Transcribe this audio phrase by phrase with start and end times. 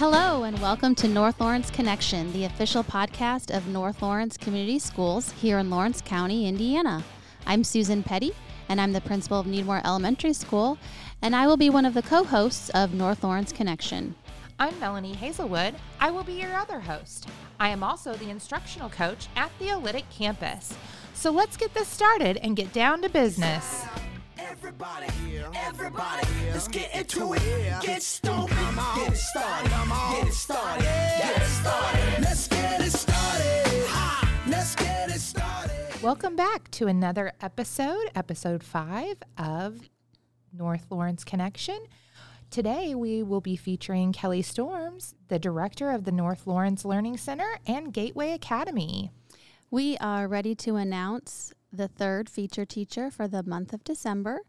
[0.00, 5.30] Hello, and welcome to North Lawrence Connection, the official podcast of North Lawrence Community Schools
[5.32, 7.04] here in Lawrence County, Indiana.
[7.46, 8.32] I'm Susan Petty,
[8.70, 10.78] and I'm the principal of Needmore Elementary School,
[11.20, 14.14] and I will be one of the co hosts of North Lawrence Connection.
[14.58, 15.74] I'm Melanie Hazelwood.
[16.00, 17.28] I will be your other host.
[17.60, 20.74] I am also the instructional coach at the Oolitic campus.
[21.12, 23.84] So let's get this started and get down to business.
[24.48, 25.06] Everybody,
[25.54, 27.42] everybody, let's get into it.
[27.82, 28.48] Get stupid,
[28.96, 32.22] get it started, get it started, get it started.
[32.22, 33.86] Let's get it started.
[34.46, 36.02] Let's get it started.
[36.02, 39.90] Welcome back to another episode, episode five of
[40.56, 41.78] North Lawrence Connection.
[42.50, 47.58] Today, we will be featuring Kelly Storms, the director of the North Lawrence Learning Center
[47.66, 49.10] and Gateway Academy.
[49.70, 54.40] We are ready to announce the third feature teacher for the month of December.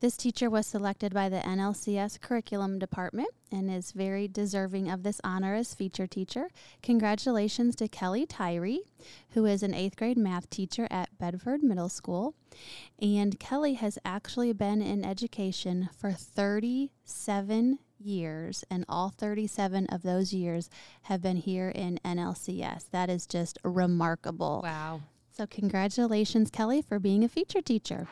[0.00, 5.20] This teacher was selected by the NLCS Curriculum Department and is very deserving of this
[5.24, 6.50] honor as feature teacher.
[6.84, 8.82] Congratulations to Kelly Tyree,
[9.30, 12.36] who is an eighth grade math teacher at Bedford Middle School.
[13.02, 20.32] And Kelly has actually been in education for 37 years, and all 37 of those
[20.32, 20.70] years
[21.02, 22.88] have been here in NLCS.
[22.92, 24.60] That is just remarkable.
[24.62, 25.00] Wow.
[25.38, 28.08] So, congratulations, Kelly, for being a feature teacher.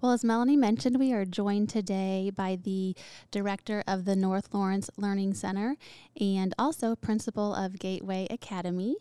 [0.00, 2.96] Well, as Melanie mentioned, we are joined today by the
[3.30, 5.76] director of the North Lawrence Learning Center
[6.18, 8.96] and also principal of Gateway Academy,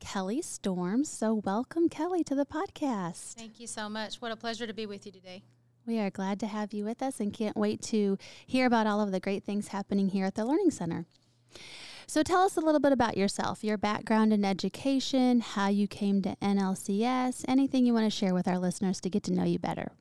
[0.00, 1.08] Kelly Storms.
[1.08, 3.34] So, welcome, Kelly, to the podcast.
[3.34, 4.20] Thank you so much.
[4.20, 5.44] What a pleasure to be with you today.
[5.86, 9.00] We are glad to have you with us and can't wait to hear about all
[9.00, 11.06] of the great things happening here at the Learning Center.
[12.06, 16.20] So, tell us a little bit about yourself, your background in education, how you came
[16.22, 19.58] to NLCS, anything you want to share with our listeners to get to know you
[19.58, 19.92] better.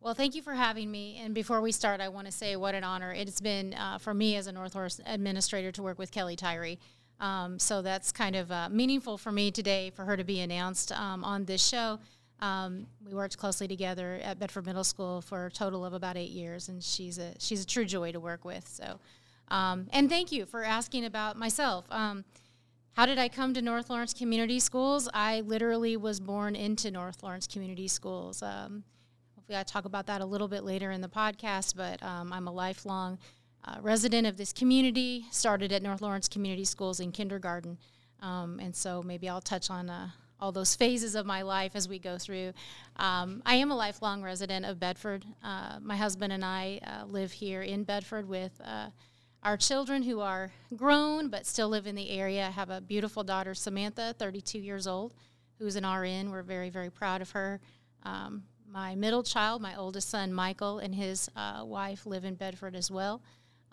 [0.00, 1.20] Well, thank you for having me.
[1.22, 4.12] And before we start, I want to say what an honor it's been uh, for
[4.12, 6.80] me as a North Lawrence administrator to work with Kelly Tyree.
[7.20, 10.90] Um, so that's kind of uh, meaningful for me today for her to be announced
[10.90, 12.00] um, on this show.
[12.40, 16.30] Um, we worked closely together at Bedford Middle School for a total of about eight
[16.30, 18.66] years, and she's a she's a true joy to work with.
[18.66, 18.98] So,
[19.48, 21.84] um, and thank you for asking about myself.
[21.90, 22.24] Um,
[22.94, 25.08] how did I come to North Lawrence Community Schools?
[25.14, 28.42] I literally was born into North Lawrence Community Schools.
[28.42, 28.84] Um,
[29.34, 31.74] hopefully, I talk about that a little bit later in the podcast.
[31.74, 33.18] But um, I'm a lifelong
[33.64, 35.24] uh, resident of this community.
[35.30, 37.78] Started at North Lawrence Community Schools in kindergarten,
[38.20, 41.88] um, and so maybe I'll touch on uh, all those phases of my life as
[41.88, 42.52] we go through.
[42.96, 45.24] Um, I am a lifelong resident of Bedford.
[45.42, 48.88] Uh, my husband and I uh, live here in Bedford with uh,
[49.42, 52.50] our children who are grown but still live in the area.
[52.50, 55.14] Have a beautiful daughter, Samantha, 32 years old,
[55.58, 56.30] who's an RN.
[56.30, 57.60] We're very, very proud of her.
[58.04, 62.74] Um, my middle child, my oldest son, Michael, and his uh, wife live in Bedford
[62.74, 63.20] as well.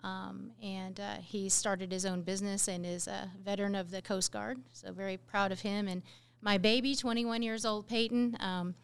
[0.02, 4.32] Um, and uh, he started his own business and is a veteran of the Coast
[4.32, 4.58] Guard.
[4.72, 5.88] So, very proud of him.
[5.88, 6.02] And
[6.40, 8.74] my baby, 21 years old, Peyton, um,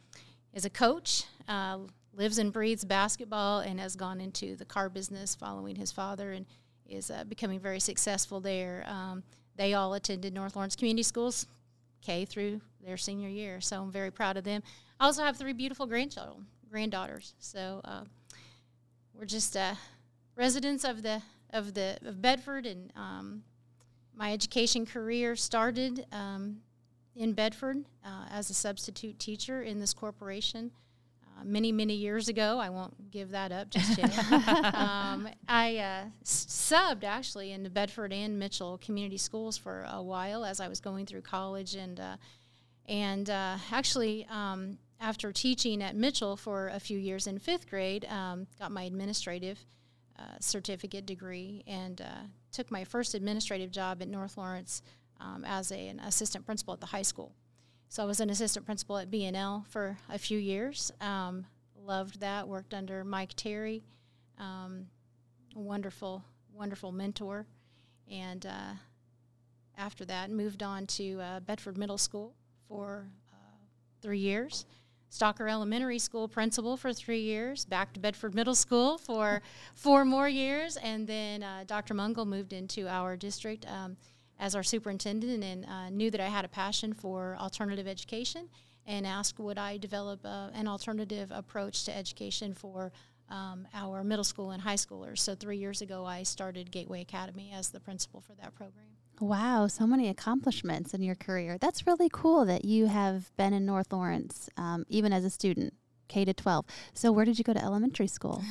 [0.53, 1.79] is a coach, uh,
[2.15, 6.47] lives and breathes basketball, and has gone into the car business following his father and
[6.89, 8.85] is uh, becoming very successful there.
[8.87, 9.23] Um,
[9.57, 11.47] they all attended North Lawrence Community Schools,
[12.03, 13.61] K through their senior year.
[13.61, 14.63] So I'm very proud of them.
[15.01, 17.35] I also have three beautiful grandchildren, granddaughters.
[17.39, 18.05] So uh,
[19.15, 19.75] we're just uh,
[20.37, 23.43] residents of the of the of Bedford, and um,
[24.15, 26.59] my education career started um,
[27.15, 30.71] in Bedford uh, as a substitute teacher in this corporation.
[31.39, 34.33] Uh, many, many years ago, I won't give that up just yet.
[34.75, 40.45] um, I uh, subbed actually in the Bedford and Mitchell community schools for a while
[40.45, 42.17] as I was going through college, and uh,
[42.87, 48.07] and uh, actually um, after teaching at Mitchell for a few years in fifth grade,
[48.07, 49.65] um, got my administrative
[50.19, 54.83] uh, certificate degree and uh, took my first administrative job at North Lawrence
[55.21, 57.35] um, as a, an assistant principal at the high school.
[57.89, 60.93] So I was an assistant principal at BNL for a few years.
[61.01, 61.47] Um,
[61.85, 62.47] loved that.
[62.47, 63.85] Worked under Mike Terry,
[64.39, 64.87] um,
[65.55, 67.47] wonderful, wonderful mentor.
[68.11, 68.75] And uh,
[69.79, 72.35] after that, moved on to uh, Bedford Middle School
[72.69, 73.57] for uh,
[74.03, 74.67] three years.
[75.09, 79.41] Stalker Elementary School principal for three years, back to Bedford Middle School for
[79.75, 81.95] four more years, and then uh, Dr.
[81.95, 83.97] Mungle moved into our district um,
[84.39, 88.49] as our superintendent and uh, knew that I had a passion for alternative education
[88.87, 92.93] and asked would I develop uh, an alternative approach to education for
[93.29, 95.19] um, our middle school and high schoolers.
[95.19, 98.87] So three years ago, I started Gateway Academy as the principal for that program.
[99.19, 101.57] Wow, so many accomplishments in your career.
[101.59, 105.73] That's really cool that you have been in North Lawrence, um, even as a student.
[106.09, 106.65] K to 12.
[106.95, 108.43] So, where did you go to elementary school?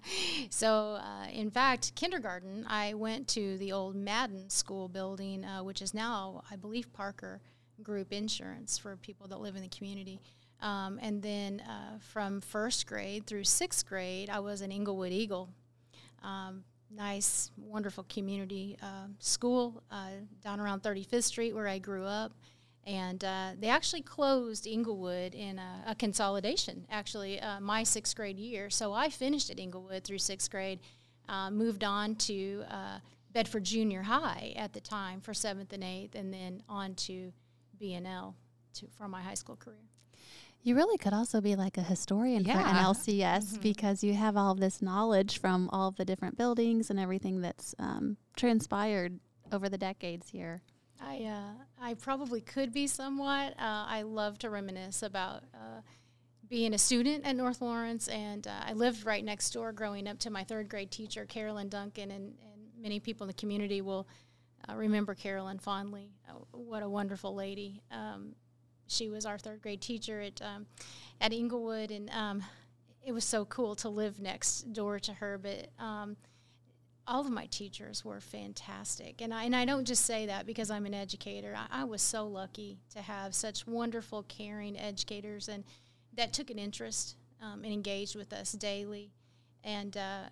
[0.50, 5.82] so, uh, in fact, kindergarten, I went to the old Madden School building, uh, which
[5.82, 7.40] is now, I believe, Parker
[7.82, 10.20] Group Insurance for people that live in the community.
[10.60, 15.50] Um, and then uh, from first grade through sixth grade, I was an Inglewood Eagle.
[16.22, 20.10] Um, nice, wonderful community uh, school uh,
[20.42, 22.32] down around 35th Street where I grew up.
[22.86, 28.38] And uh, they actually closed Englewood in a, a consolidation, actually, uh, my sixth grade
[28.38, 28.68] year.
[28.68, 30.80] So I finished at Englewood through sixth grade,
[31.28, 32.98] uh, moved on to uh,
[33.32, 37.32] Bedford Junior High at the time for seventh and eighth, and then on to
[37.80, 38.34] BNL
[38.74, 39.78] to, for my high school career.
[40.62, 42.54] You really could also be like a historian Yeah.
[42.62, 47.42] for NLCS because you have all this knowledge from all the different buildings and everything
[47.42, 49.20] that's um, transpired
[49.52, 50.62] over the decades here.
[51.00, 53.52] I uh, I probably could be somewhat.
[53.58, 55.80] Uh, I love to reminisce about uh,
[56.48, 60.18] being a student at North Lawrence, and uh, I lived right next door growing up
[60.20, 64.06] to my third grade teacher, Carolyn Duncan, and, and many people in the community will
[64.68, 66.10] uh, remember Carolyn fondly.
[66.28, 67.82] Uh, what a wonderful lady!
[67.90, 68.34] Um,
[68.86, 70.66] she was our third grade teacher at um,
[71.20, 72.42] at Inglewood, and um,
[73.04, 75.38] it was so cool to live next door to her.
[75.38, 76.16] But um,
[77.06, 80.70] all of my teachers were fantastic, and I and I don't just say that because
[80.70, 81.54] I'm an educator.
[81.56, 85.64] I, I was so lucky to have such wonderful, caring educators, and
[86.16, 89.10] that took an interest um, and engaged with us daily.
[89.62, 90.22] And uh,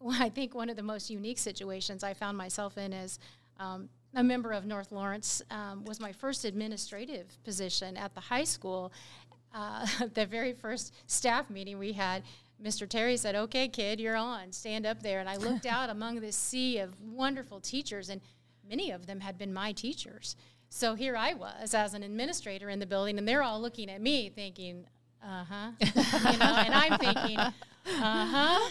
[0.00, 3.18] well, I think one of the most unique situations I found myself in as
[3.58, 8.44] um, a member of North Lawrence um, was my first administrative position at the high
[8.44, 8.92] school.
[9.54, 12.22] Uh, the very first staff meeting we had,
[12.62, 12.88] Mr.
[12.88, 14.52] Terry said, "Okay, kid, you're on.
[14.52, 18.20] Stand up there." And I looked out among this sea of wonderful teachers, and
[18.68, 20.36] many of them had been my teachers.
[20.68, 24.00] So here I was as an administrator in the building, and they're all looking at
[24.00, 24.86] me, thinking,
[25.22, 27.38] "Uh huh," you know, and I'm thinking.
[27.38, 27.52] Uh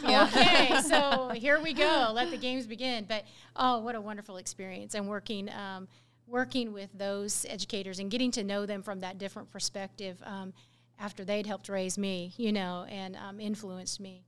[0.03, 0.25] huh.
[0.27, 2.11] Okay, so here we go.
[2.13, 3.05] Let the games begin.
[3.07, 3.23] But
[3.55, 4.93] oh, what a wonderful experience!
[4.93, 5.87] And working, um,
[6.27, 10.21] working with those educators and getting to know them from that different perspective.
[10.25, 10.53] Um,
[10.99, 14.25] after they'd helped raise me, you know, and um, influenced me,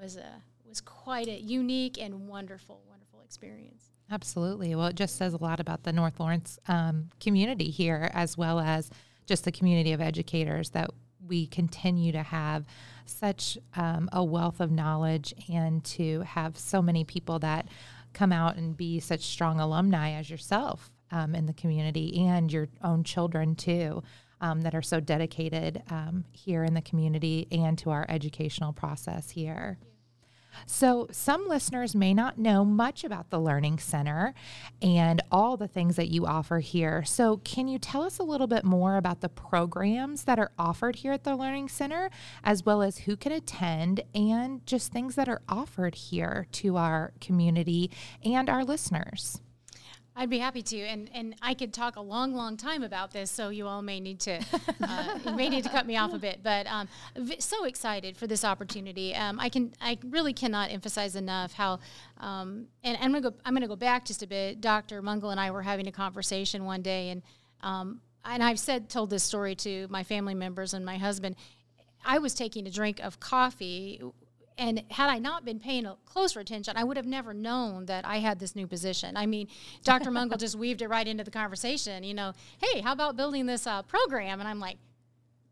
[0.00, 3.90] was a was quite a unique and wonderful, wonderful experience.
[4.10, 4.74] Absolutely.
[4.74, 8.60] Well, it just says a lot about the North Lawrence um, community here, as well
[8.60, 8.90] as
[9.26, 10.90] just the community of educators that
[11.26, 12.64] we continue to have
[13.04, 17.68] such um, a wealth of knowledge and to have so many people that
[18.12, 22.68] come out and be such strong alumni as yourself um, in the community and your
[22.82, 24.02] own children too.
[24.38, 29.30] Um, that are so dedicated um, here in the community and to our educational process
[29.30, 29.78] here.
[30.64, 34.32] So, some listeners may not know much about the Learning Center
[34.80, 37.04] and all the things that you offer here.
[37.04, 40.96] So, can you tell us a little bit more about the programs that are offered
[40.96, 42.10] here at the Learning Center,
[42.42, 47.12] as well as who can attend and just things that are offered here to our
[47.20, 47.90] community
[48.24, 49.42] and our listeners?
[50.18, 53.30] I'd be happy to, and and I could talk a long, long time about this.
[53.30, 54.40] So you all may need to
[54.82, 56.40] uh, you may need to cut me off a bit.
[56.42, 56.88] But um,
[57.38, 59.14] so excited for this opportunity.
[59.14, 61.80] Um, I can I really cannot emphasize enough how.
[62.18, 64.62] Um, and, and I'm gonna go I'm gonna go back just a bit.
[64.62, 65.02] Dr.
[65.02, 67.22] Mungle and I were having a conversation one day, and
[67.60, 71.36] um, and I've said told this story to my family members and my husband.
[72.04, 74.00] I was taking a drink of coffee
[74.58, 78.06] and had I not been paying a closer attention, I would have never known that
[78.06, 79.16] I had this new position.
[79.16, 79.48] I mean,
[79.84, 80.10] Dr.
[80.10, 82.04] Mungle just weaved it right into the conversation.
[82.04, 82.32] You know,
[82.62, 84.40] hey, how about building this uh, program?
[84.40, 84.78] And I'm like,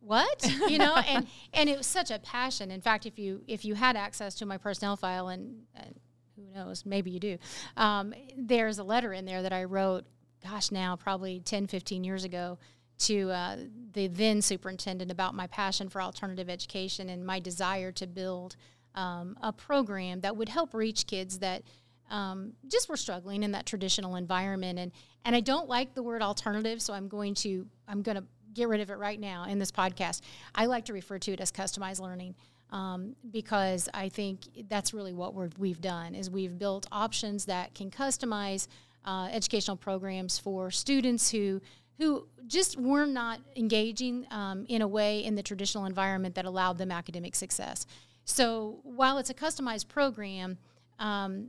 [0.01, 0.51] what?
[0.69, 2.71] You know, and and it was such a passion.
[2.71, 5.95] In fact, if you if you had access to my personnel file, and, and
[6.37, 7.39] who knows, maybe you do,
[7.77, 10.05] um, there's a letter in there that I wrote.
[10.43, 12.59] Gosh, now probably 10, 15 years ago
[12.99, 13.57] to uh,
[13.93, 18.57] the then superintendent about my passion for alternative education and my desire to build
[18.95, 21.63] um, a program that would help reach kids that
[22.11, 24.79] um, just were struggling in that traditional environment.
[24.79, 24.93] And
[25.25, 28.69] and I don't like the word alternative, so I'm going to I'm going to get
[28.69, 30.21] rid of it right now in this podcast.
[30.55, 32.35] I like to refer to it as customized learning.
[32.71, 37.73] Um, because I think that's really what we're, we've done is we've built options that
[37.75, 38.67] can customize
[39.05, 41.61] uh, educational programs for students who
[41.99, 46.77] who just were not engaging um, in a way in the traditional environment that allowed
[46.77, 47.87] them academic success.
[48.25, 50.59] So while it's a customized program,
[50.99, 51.49] um,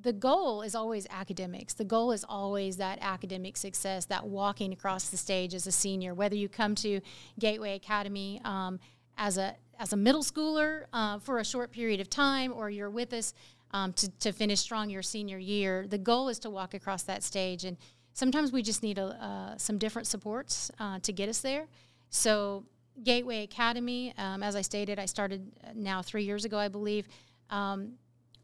[0.00, 1.74] the goal is always academics.
[1.74, 6.14] The goal is always that academic success, that walking across the stage as a senior,
[6.14, 7.00] whether you come to
[7.38, 8.78] Gateway Academy um,
[9.16, 12.90] as a as a middle schooler uh, for a short period of time, or you're
[12.90, 13.32] with us
[13.70, 15.86] um, to, to finish strong your senior year.
[15.86, 17.76] The goal is to walk across that stage, and
[18.12, 21.66] sometimes we just need a, uh, some different supports uh, to get us there.
[22.10, 22.64] So
[23.02, 27.08] Gateway Academy, um, as I stated, I started uh, now three years ago, I believe.
[27.50, 27.94] Um,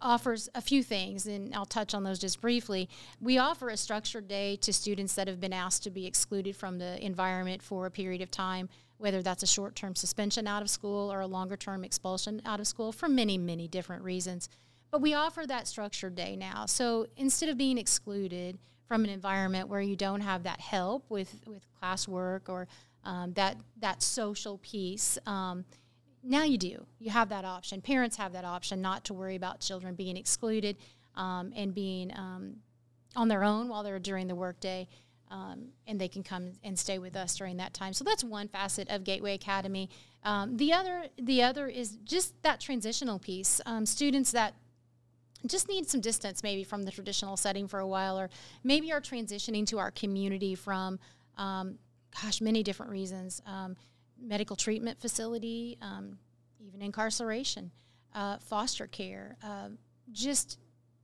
[0.00, 2.88] offers a few things, and I'll touch on those just briefly.
[3.20, 6.78] We offer a structured day to students that have been asked to be excluded from
[6.78, 8.68] the environment for a period of time,
[8.98, 12.60] whether that's a short term suspension out of school or a longer term expulsion out
[12.60, 14.48] of school for many, many different reasons.
[14.90, 16.66] But we offer that structured day now.
[16.66, 21.40] So instead of being excluded from an environment where you don't have that help with,
[21.46, 22.68] with classwork or
[23.04, 25.64] um, that, that social piece, um,
[26.22, 26.86] now you do.
[26.98, 27.80] You have that option.
[27.80, 30.76] Parents have that option not to worry about children being excluded
[31.16, 32.56] um, and being um,
[33.14, 34.88] on their own while they're during the workday.
[35.30, 37.92] Um, and they can come and stay with us during that time.
[37.92, 39.90] So that's one facet of Gateway Academy.
[40.22, 43.60] Um, the other, the other is just that transitional piece.
[43.84, 44.54] Students that
[45.46, 48.30] just need some distance, maybe from the traditional setting for a while, or
[48.62, 50.98] maybe are transitioning to our community from,
[51.36, 51.78] um,
[52.22, 53.42] gosh, many different reasons
[54.20, 56.18] medical treatment facility, um,
[56.60, 57.70] even incarceration,
[58.14, 59.68] uh, foster care, uh,
[60.12, 60.58] just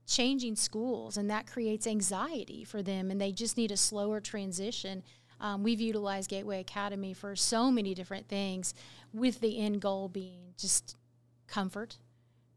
[0.07, 5.03] changing schools, and that creates anxiety for them, and they just need a slower transition.
[5.39, 8.73] Um, we've utilized Gateway Academy for so many different things,
[9.13, 10.95] with the end goal being just
[11.47, 11.97] comfort,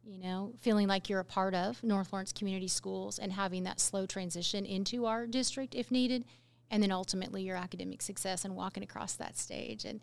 [0.05, 3.81] you know, feeling like you're a part of North Lawrence Community Schools and having that
[3.81, 6.25] slow transition into our district if needed,
[6.71, 9.85] and then ultimately your academic success and walking across that stage.
[9.85, 10.01] And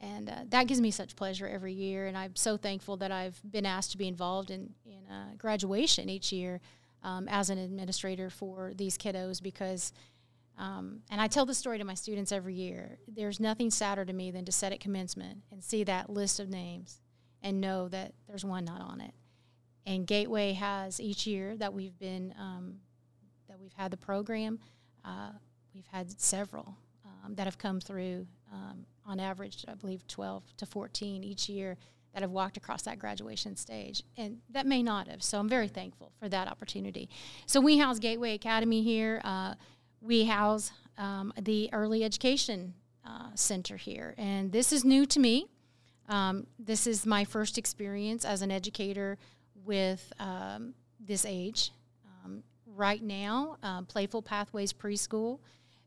[0.00, 2.06] and uh, that gives me such pleasure every year.
[2.06, 6.08] And I'm so thankful that I've been asked to be involved in in uh, graduation
[6.08, 6.60] each year
[7.02, 9.92] um, as an administrator for these kiddos because.
[10.56, 13.00] Um, and I tell the story to my students every year.
[13.08, 16.48] There's nothing sadder to me than to set at commencement and see that list of
[16.48, 17.00] names
[17.42, 19.14] and know that there's one not on it.
[19.86, 22.76] And Gateway has each year that we've been um,
[23.48, 24.58] that we've had the program,
[25.04, 25.30] uh,
[25.74, 30.66] we've had several um, that have come through um, on average, I believe 12 to
[30.66, 31.76] 14 each year
[32.12, 35.22] that have walked across that graduation stage, and that may not have.
[35.22, 37.08] So I'm very thankful for that opportunity.
[37.46, 39.20] So we house Gateway Academy here.
[39.24, 39.54] Uh,
[40.00, 45.46] we house um, the Early Education uh, Center here, and this is new to me.
[46.08, 49.18] Um, this is my first experience as an educator
[49.64, 51.72] with um, this age.
[52.24, 55.40] Um, right now, uh, Playful Pathways Preschool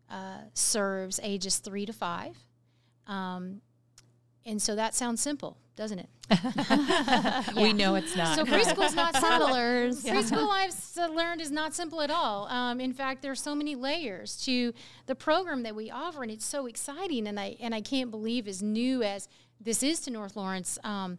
[0.10, 2.38] uh, serves ages three to five.
[3.08, 3.62] Um,
[4.46, 6.10] and so that sounds simple, doesn't it?
[6.30, 7.44] yeah.
[7.56, 8.36] We know it's not.
[8.36, 9.48] So preschool's not simple.
[9.50, 12.48] Preschool I've learned is not simple at all.
[12.48, 14.74] Um, in fact, there's so many layers to
[15.06, 17.28] the program that we offer, and it's so exciting.
[17.28, 19.28] And I and I can't believe as new as
[19.60, 20.80] this is to North Lawrence.
[20.84, 21.18] Um,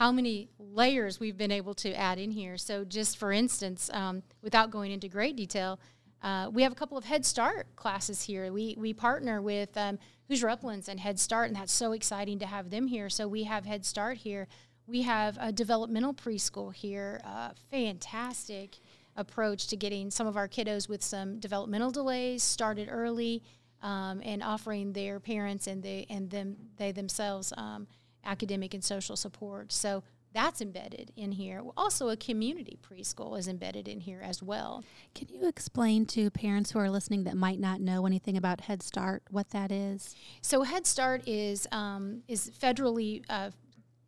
[0.00, 2.56] how many layers we've been able to add in here.
[2.56, 5.78] So, just for instance, um, without going into great detail,
[6.22, 8.52] uh, we have a couple of Head Start classes here.
[8.52, 9.98] We, we partner with um,
[10.28, 13.08] Hoosier Uplands and Head Start, and that's so exciting to have them here.
[13.08, 14.46] So we have Head Start here.
[14.86, 17.20] We have a developmental preschool here.
[17.24, 18.76] Uh, fantastic
[19.16, 23.42] approach to getting some of our kiddos with some developmental delays started early
[23.82, 27.86] um, and offering their parents and they and them they themselves um,
[28.24, 29.72] academic and social support.
[29.72, 31.62] So that's embedded in here.
[31.76, 34.84] Also, a community preschool is embedded in here as well.
[35.14, 38.82] Can you explain to parents who are listening that might not know anything about Head
[38.82, 40.14] Start what that is?
[40.40, 43.24] So, Head Start is um, is federally.
[43.28, 43.50] Uh,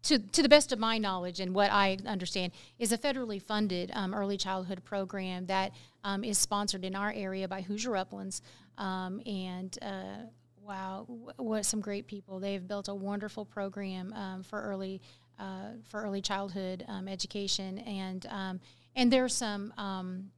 [0.04, 2.50] to, to the best of my knowledge and what I understand,
[2.80, 5.70] is a federally funded um, early childhood program that
[6.02, 8.42] um, is sponsored in our area by Hoosier Uplands.
[8.78, 10.26] Um, and uh,
[10.62, 12.40] wow, what some great people.
[12.40, 15.00] They've built a wonderful program um, for early
[15.42, 18.60] uh, for early childhood um, education, and um,
[18.94, 20.30] and there are some um,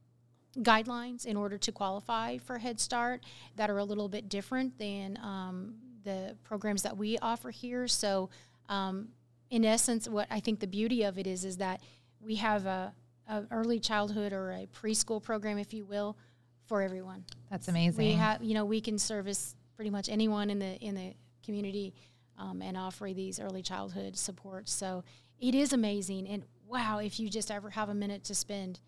[0.57, 3.23] guidelines in order to qualify for Head Start
[3.55, 7.87] that are a little bit different than um, the programs that we offer here.
[7.87, 8.29] So,
[8.67, 9.09] um,
[9.51, 11.81] in essence, what I think the beauty of it is is that
[12.19, 12.91] we have a,
[13.27, 16.17] a early childhood or a preschool program, if you will,
[16.65, 17.25] for everyone.
[17.51, 18.03] That's amazing.
[18.03, 21.93] We have, you know, we can service pretty much anyone in the in the community
[22.37, 24.71] um, and offer these early childhood supports.
[24.71, 25.03] So
[25.39, 26.27] it is amazing.
[26.27, 28.79] And wow, if you just ever have a minute to spend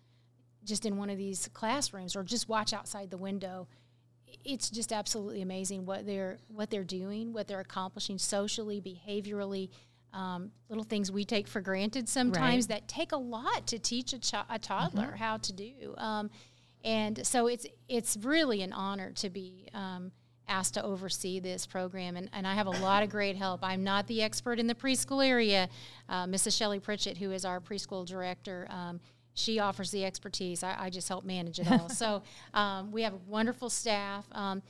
[0.64, 3.68] just in one of these classrooms or just watch outside the window,
[4.44, 9.70] it's just absolutely amazing what they're what they're doing, what they're accomplishing socially, behaviorally.
[10.10, 12.80] Um, little things we take for granted sometimes right.
[12.80, 15.16] that take a lot to teach a, cho- a toddler mm-hmm.
[15.16, 15.94] how to do.
[15.98, 16.30] Um,
[16.82, 20.12] and so it's it's really an honor to be um,
[20.48, 23.60] asked to oversee this program, and, and I have a lot of great help.
[23.62, 25.68] I'm not the expert in the preschool area.
[26.08, 26.56] Uh, Mrs.
[26.56, 29.00] Shelley Pritchett, who is our preschool director, um,
[29.34, 30.62] she offers the expertise.
[30.62, 31.88] I, I, just help manage it all.
[31.88, 32.22] so
[32.54, 34.26] um, we have a wonderful staff.
[34.32, 34.62] Um,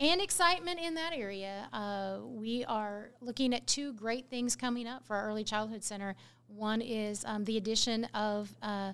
[0.00, 1.68] and excitement in that area.
[1.72, 6.16] Uh, we are looking at two great things coming up for our early childhood center.
[6.48, 8.92] One is um, the addition of uh,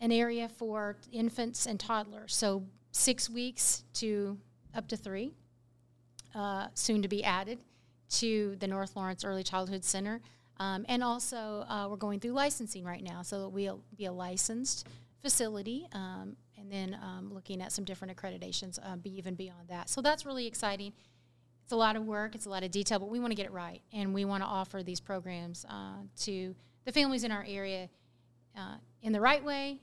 [0.00, 4.38] an area for infants and toddlers, so six weeks to
[4.74, 5.32] up to three,
[6.34, 7.58] uh, soon to be added
[8.10, 10.20] to the North Lawrence Early Childhood Center.
[10.58, 14.86] Um, and also, uh, we're going through licensing right now, so we'll be a licensed
[15.22, 19.88] facility, um, and then um, looking at some different accreditations, uh, be even beyond that.
[19.88, 20.92] So that's really exciting.
[21.62, 23.46] It's a lot of work, it's a lot of detail, but we want to get
[23.46, 27.44] it right, and we want to offer these programs uh, to the families in our
[27.46, 27.88] area
[28.56, 29.80] uh, in the right way,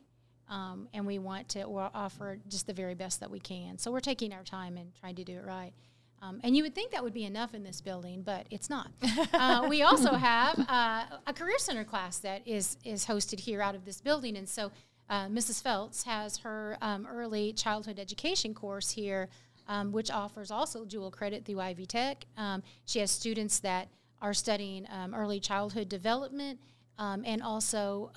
[0.49, 3.77] um, and we want to offer just the very best that we can.
[3.77, 5.73] So we're taking our time and trying to do it right.
[6.21, 8.89] Um, and you would think that would be enough in this building, but it's not.
[9.33, 13.75] Uh, we also have uh, a career center class that is is hosted here out
[13.75, 14.71] of this building, and so
[15.09, 15.61] uh, Mrs.
[15.61, 19.29] Feltz has her um, early childhood education course here,
[19.67, 22.25] um, which offers also dual credit through Ivy Tech.
[22.37, 23.89] Um, she has students that
[24.21, 26.59] are studying um, early childhood development.
[26.97, 28.11] Um, and also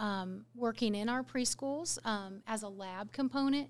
[0.55, 1.99] working in our preschools
[2.47, 3.69] as a lab component,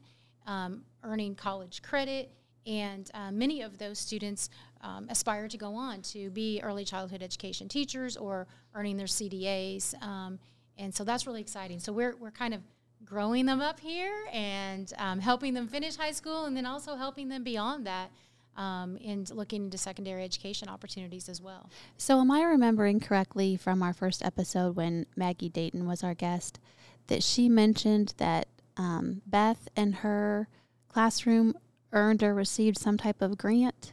[1.03, 2.31] earning college credit,
[2.69, 4.51] and uh, many of those students
[4.83, 10.01] um, aspire to go on to be early childhood education teachers or earning their CDAs.
[10.03, 10.39] Um,
[10.77, 11.81] and so that's really exciting.
[11.81, 12.61] So we're, we're kind of
[13.05, 17.31] growing them up here and um, helping them finish high school and then also helping
[17.31, 18.11] them beyond that.
[18.59, 21.71] Um, and looking into secondary education opportunities as well.
[21.97, 26.59] So, am I remembering correctly from our first episode when Maggie Dayton was our guest
[27.07, 30.49] that she mentioned that um, Beth and her
[30.89, 31.55] classroom
[31.93, 33.93] earned or received some type of grant?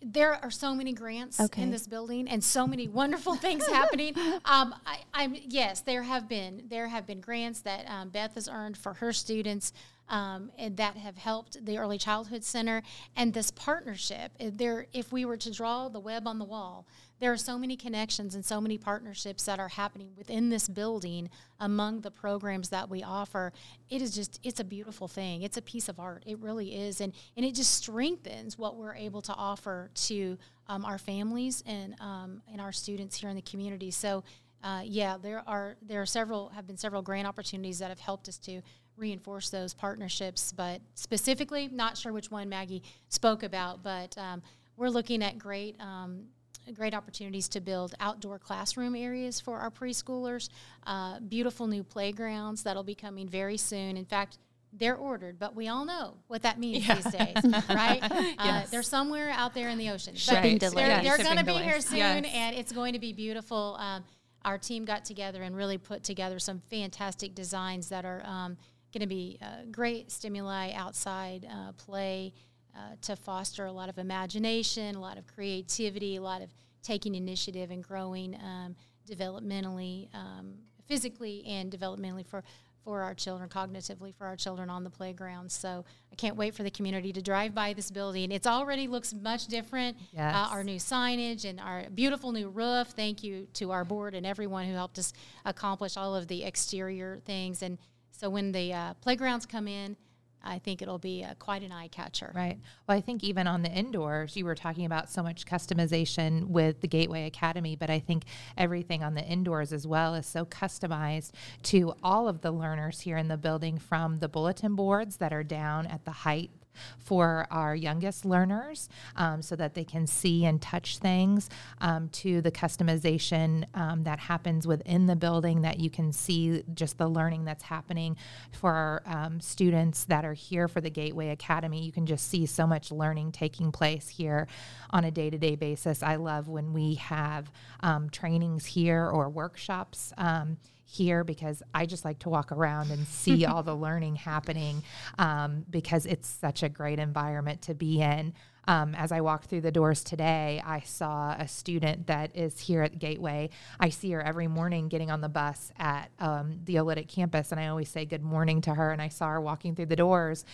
[0.00, 1.62] There are so many grants okay.
[1.62, 4.14] in this building and so many wonderful things happening.
[4.44, 8.46] Um, I, am yes, there have been there have been grants that um, Beth has
[8.46, 9.72] earned for her students
[10.08, 12.82] um, and that have helped the early childhood center
[13.16, 14.32] and this partnership.
[14.38, 16.86] There, if we were to draw the web on the wall,
[17.20, 21.30] there are so many connections and so many partnerships that are happening within this building
[21.60, 23.52] among the programs that we offer.
[23.88, 25.42] It is just, it's a beautiful thing.
[25.42, 26.24] It's a piece of art.
[26.26, 27.00] It really is.
[27.00, 30.36] And, and it just strengthens what we're able to offer to
[30.66, 33.90] um, our families and, um, and our students here in the community.
[33.90, 34.24] So,
[34.64, 38.30] uh, yeah, there are there are several have been several grant opportunities that have helped
[38.30, 38.62] us to
[38.96, 40.52] reinforce those partnerships.
[40.52, 44.42] But specifically, not sure which one Maggie spoke about, but um,
[44.76, 46.24] we're looking at great um,
[46.72, 50.48] great opportunities to build outdoor classroom areas for our preschoolers,
[50.86, 53.96] uh, beautiful new playgrounds that'll be coming very soon.
[53.98, 54.38] In fact,
[54.72, 56.94] they're ordered, but we all know what that means yeah.
[56.94, 57.34] these days,
[57.68, 58.02] right?
[58.02, 58.38] Uh, yes.
[58.38, 60.14] Uh, they're somewhere out there in the ocean.
[60.16, 60.74] Shipping delays.
[60.74, 62.32] They're, they're going to be here soon, yes.
[62.34, 63.76] and it's going to be beautiful.
[63.78, 64.04] Um,
[64.44, 68.56] our team got together and really put together some fantastic designs that are um,
[68.94, 72.32] going to be uh, great stimuli outside uh, play
[72.74, 76.48] uh, to foster a lot of imagination, a lot of creativity, a lot of
[76.82, 78.74] taking initiative and growing um,
[79.08, 80.54] developmentally, um,
[80.86, 82.42] physically, and developmentally for
[82.84, 85.50] for our children, cognitively for our children on the playground.
[85.50, 88.30] So I can't wait for the community to drive by this building.
[88.30, 89.96] It's already looks much different.
[90.12, 90.34] Yes.
[90.34, 92.88] Uh, our new signage and our beautiful new roof.
[92.88, 95.14] Thank you to our board and everyone who helped us
[95.46, 97.62] accomplish all of the exterior things.
[97.62, 97.78] And
[98.16, 99.96] so when the uh, playgrounds come in,
[100.44, 102.30] I think it'll be uh, quite an eye catcher.
[102.34, 102.58] Right.
[102.86, 106.80] Well, I think even on the indoors, you were talking about so much customization with
[106.80, 108.24] the Gateway Academy, but I think
[108.56, 111.32] everything on the indoors as well is so customized
[111.64, 115.44] to all of the learners here in the building from the bulletin boards that are
[115.44, 116.50] down at the height
[116.98, 122.40] for our youngest learners um, so that they can see and touch things, um, to
[122.40, 127.44] the customization um, that happens within the building that you can see just the learning
[127.44, 128.16] that's happening
[128.52, 131.84] for our um, students that are here for the Gateway Academy.
[131.84, 134.46] You can just see so much learning taking place here
[134.90, 136.02] on a day to day basis.
[136.02, 140.56] I love when we have um, trainings here or workshops um,
[140.94, 144.82] here because I just like to walk around and see all the learning happening
[145.18, 148.32] um, because it's such a great environment to be in.
[148.66, 152.82] Um, as I walked through the doors today, I saw a student that is here
[152.82, 153.50] at Gateway.
[153.78, 157.60] I see her every morning getting on the bus at um, the Oolitic campus, and
[157.60, 158.90] I always say good morning to her.
[158.92, 160.44] And I saw her walking through the doors,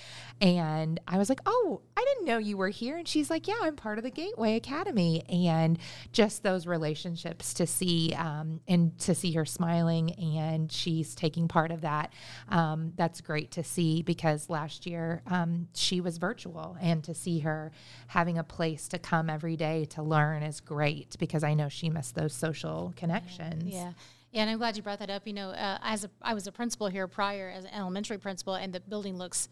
[0.41, 3.59] and I was like, "Oh, I didn't know you were here." And she's like, "Yeah,
[3.63, 5.79] I'm part of the Gateway Academy." And
[6.13, 11.71] just those relationships to see um, and to see her smiling and she's taking part
[11.71, 12.13] of that.
[12.49, 17.41] Um, that's great to see because last year um, she was virtual, and to see
[17.41, 17.73] her
[18.11, 21.89] having a place to come every day to learn is great because I know she
[21.89, 23.73] missed those social connections.
[23.73, 23.93] Yeah.
[24.33, 24.41] yeah.
[24.41, 25.29] and I'm glad you brought that up.
[25.29, 28.57] You know, uh, as a, I was a principal here prior as an elementary principal,
[28.57, 29.49] and the building looks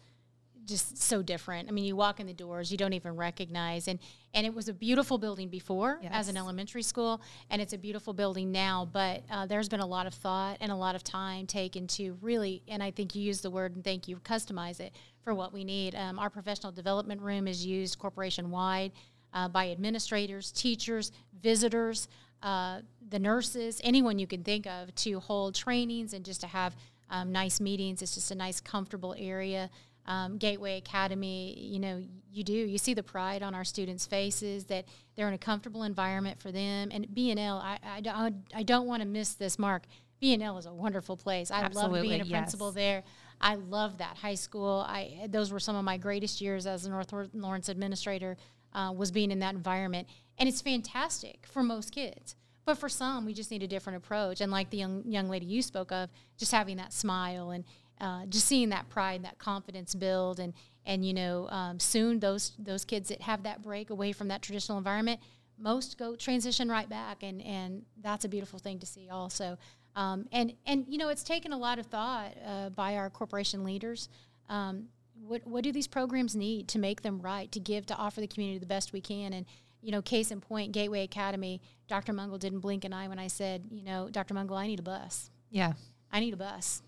[0.69, 1.67] just so different.
[1.67, 3.99] I mean, you walk in the doors, you don't even recognize, and
[4.33, 8.13] and it was a beautiful building before as an elementary school, and it's a beautiful
[8.13, 8.87] building now.
[8.91, 12.15] But uh, there's been a lot of thought and a lot of time taken to
[12.21, 15.51] really, and I think you used the word and thank you, customize it for what
[15.51, 15.95] we need.
[15.95, 18.91] Um, our professional development room is used corporation wide
[19.33, 22.07] uh, by administrators, teachers, visitors,
[22.41, 26.75] uh, the nurses, anyone you can think of to hold trainings and just to have
[27.09, 28.01] um, nice meetings.
[28.01, 29.69] It's just a nice, comfortable area.
[30.09, 32.53] Um, Gateway Academy, you know, you do.
[32.53, 36.51] You see the pride on our students' faces that they're in a comfortable environment for
[36.51, 36.89] them.
[36.91, 39.83] And BNL, I, I, don't- I don't want to miss this mark.
[40.21, 41.49] BNL is a wonderful place.
[41.51, 43.03] I love being a principal there.
[43.39, 44.83] I love that high school.
[44.87, 48.35] I those were some of my greatest years as a North Lawrence administrator.
[48.73, 52.35] Uh, was being in that environment, and it's fantastic for most kids.
[52.65, 54.41] But for some, we just need a different approach.
[54.41, 57.63] And like the young young lady you spoke of, just having that smile and
[57.99, 60.53] uh, just seeing that pride, that confidence build, and
[60.85, 64.41] and you know, um, soon those those kids that have that break away from that
[64.41, 65.19] traditional environment,
[65.57, 69.57] most go transition right back, and and that's a beautiful thing to see also.
[69.95, 73.63] Um, and and you know, it's taken a lot of thought uh, by our corporation
[73.63, 74.09] leaders.
[74.47, 74.85] Um,
[75.21, 78.27] what what do these programs need to make them right, to give, to offer the
[78.27, 79.33] community the best we can?
[79.33, 79.45] And
[79.81, 81.61] you know, case in point, Gateway Academy.
[81.87, 82.13] Dr.
[82.13, 84.33] Mungle didn't blink an eye when I said, you know, Dr.
[84.33, 85.29] Mungle, I need a bus.
[85.49, 85.73] Yeah.
[86.11, 86.81] I need a bus.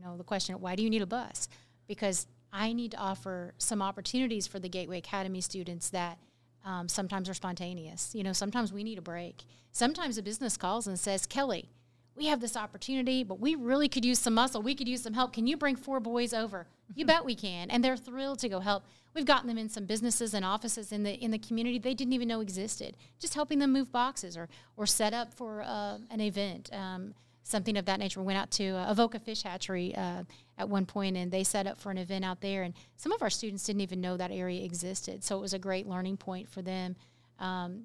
[0.00, 1.48] You know, the question, why do you need a bus?
[1.86, 6.18] Because I need to offer some opportunities for the Gateway Academy students that
[6.64, 8.14] um, sometimes are spontaneous.
[8.14, 9.44] You know, sometimes we need a break.
[9.72, 11.68] Sometimes a business calls and says, Kelly,
[12.16, 14.62] we have this opportunity, but we really could use some muscle.
[14.62, 15.34] We could use some help.
[15.34, 16.66] Can you bring four boys over?
[16.94, 17.70] You bet we can.
[17.70, 18.84] And they're thrilled to go help.
[19.14, 22.12] We've gotten them in some businesses and offices in the in the community they didn't
[22.12, 22.96] even know existed.
[23.18, 26.70] Just helping them move boxes or or set up for uh, an event.
[26.72, 27.14] Um,
[27.50, 28.20] something of that nature.
[28.20, 30.24] We went out to uh, Avoca Fish Hatchery uh,
[30.56, 32.62] at one point, and they set up for an event out there.
[32.62, 35.58] And some of our students didn't even know that area existed, so it was a
[35.58, 36.96] great learning point for them.
[37.38, 37.84] Um,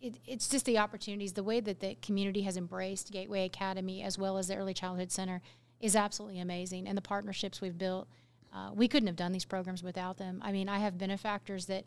[0.00, 4.18] it, it's just the opportunities, the way that the community has embraced Gateway Academy as
[4.18, 5.42] well as the Early Childhood Center
[5.80, 8.08] is absolutely amazing, and the partnerships we've built.
[8.52, 10.40] Uh, we couldn't have done these programs without them.
[10.42, 11.84] I mean, I have benefactors that,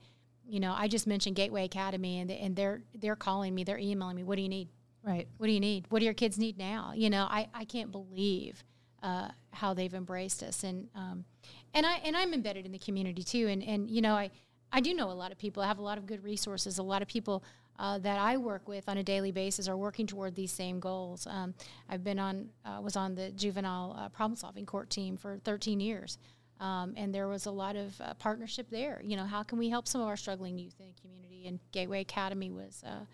[0.48, 4.16] you know, I just mentioned Gateway Academy, and, and they're they're calling me, they're emailing
[4.16, 4.24] me.
[4.24, 4.70] What do you need?
[5.04, 5.28] Right.
[5.38, 5.86] what do you need?
[5.90, 6.94] What do your kids need now?
[6.96, 8.64] You know, I, I can't believe
[9.02, 11.26] uh, how they've embraced us, and um,
[11.74, 14.32] and I and I'm embedded in the community too, and and you know I
[14.72, 15.62] I do know a lot of people.
[15.62, 16.78] I have a lot of good resources.
[16.78, 17.44] A lot of people
[17.78, 21.28] uh, that I work with on a daily basis are working toward these same goals.
[21.28, 21.54] Um,
[21.90, 25.80] I've been on uh, was on the juvenile uh, problem solving court team for 13
[25.80, 26.18] years.
[26.60, 29.02] Um, and there was a lot of uh, partnership there.
[29.04, 31.48] You know, how can we help some of our struggling youth in the community?
[31.48, 33.06] And Gateway Academy was uh,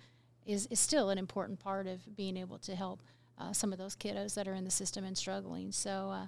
[0.50, 3.02] is, is still an important part of being able to help
[3.38, 5.72] uh, some of those kiddos that are in the system and struggling.
[5.72, 6.28] So, uh,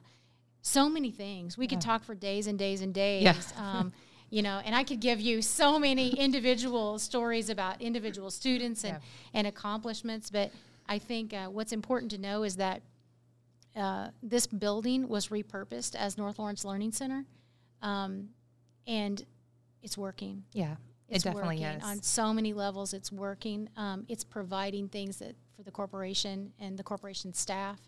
[0.61, 1.57] so many things.
[1.57, 3.23] We could talk for days and days and days.
[3.23, 3.35] Yeah.
[3.57, 3.91] um,
[4.29, 8.97] you know, and I could give you so many individual stories about individual students and,
[9.33, 10.29] and accomplishments.
[10.29, 10.51] But
[10.87, 12.83] I think uh, what's important to know is that
[13.75, 17.25] uh, this building was repurposed as North Lawrence Learning Center,
[17.81, 18.29] um,
[18.85, 19.25] and
[19.81, 20.43] it's working.
[20.53, 20.75] Yeah.
[21.11, 21.83] It's it definitely working is.
[21.83, 22.93] on so many levels.
[22.93, 23.69] It's working.
[23.77, 27.79] Um, it's providing things that for the corporation and the corporation staff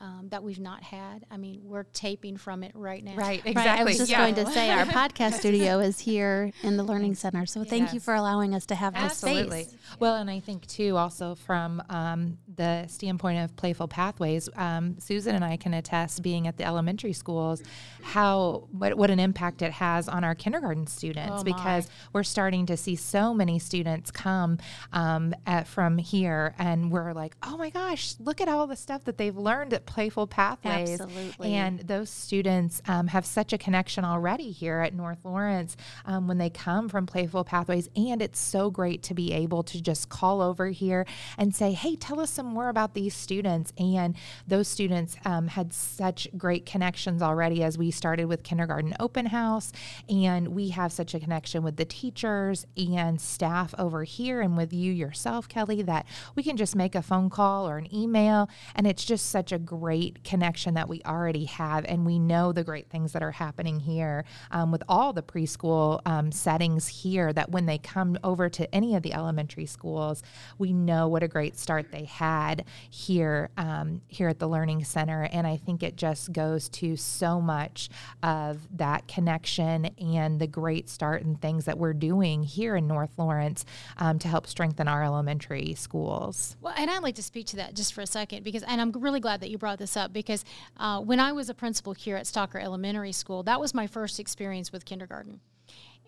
[0.00, 1.24] um, that we've not had.
[1.30, 3.16] I mean, we're taping from it right now.
[3.16, 3.42] right.
[3.44, 3.54] Exactly.
[3.54, 4.18] Right, I was just yeah.
[4.18, 7.46] going to say our podcast studio is here in the Learning Center.
[7.46, 9.64] So thank you for allowing us to have this Absolutely.
[9.64, 9.76] space.
[9.98, 15.34] Well, and I think too, also from um, the standpoint of playful pathways, um, Susan
[15.34, 17.62] and I can attest, being at the elementary schools,
[18.02, 22.66] how what, what an impact it has on our kindergarten students Oh, because we're starting
[22.66, 24.58] to see so many students come
[24.92, 29.04] um, at, from here, and we're like, oh my gosh, look at all the stuff
[29.04, 31.52] that they've learned at Playful Pathways, Absolutely.
[31.52, 35.76] and those students um, have such a connection already here at North Lawrence
[36.06, 37.88] um, when they come from Playful Pathways.
[37.96, 41.96] And it's so great to be able to just call over here and say, hey,
[41.96, 43.72] tell us some more about these students.
[43.78, 44.14] And
[44.46, 49.72] those students um, had such great connections already as we started with Kindergarten Open House.
[50.08, 54.72] And we have such a connection with the teachers and staff over here and with
[54.72, 58.48] you yourself, Kelly, that we can just make a phone call or an email.
[58.76, 59.79] And it's just such a great
[60.24, 61.84] connection that we already have.
[61.86, 66.00] And we know the great things that are happening here um, with all the preschool
[66.06, 70.22] um, settings here that when they come over to any of the elementary schools,
[70.58, 75.28] we know what a great start they had here um, here at the Learning Center,
[75.32, 77.88] and I think it just goes to so much
[78.22, 83.18] of that connection and the great start and things that we're doing here in North
[83.18, 83.64] Lawrence
[83.98, 86.56] um, to help strengthen our elementary schools.
[86.60, 88.92] Well, and I'd like to speak to that just for a second because, and I'm
[88.92, 90.44] really glad that you brought this up because
[90.78, 94.18] uh, when I was a principal here at Stalker Elementary School, that was my first
[94.18, 95.40] experience with kindergarten.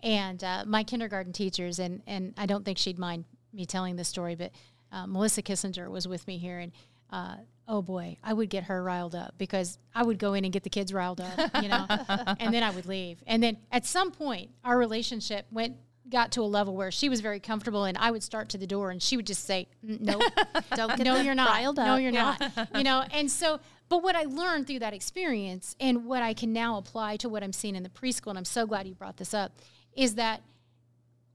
[0.01, 4.09] And uh, my kindergarten teachers, and, and I don't think she'd mind me telling this
[4.09, 4.51] story, but
[4.91, 6.73] uh, Melissa Kissinger was with me here, and
[7.09, 7.35] uh,
[7.67, 10.63] oh boy, I would get her riled up because I would go in and get
[10.63, 11.85] the kids riled up, you know,
[12.39, 13.23] and then I would leave.
[13.25, 15.77] And then at some point, our relationship went
[16.13, 18.67] got to a level where she was very comfortable, and I would start to the
[18.67, 20.21] door, and she would just say, "No,
[20.75, 21.49] Don't get no, you're not.
[21.49, 22.41] riled No, you're not.
[22.75, 26.53] You know, and so, but what I learned through that experience, and what I can
[26.53, 29.17] now apply to what I'm seeing in the preschool, and I'm so glad you brought
[29.17, 29.51] this up,
[29.95, 30.41] is that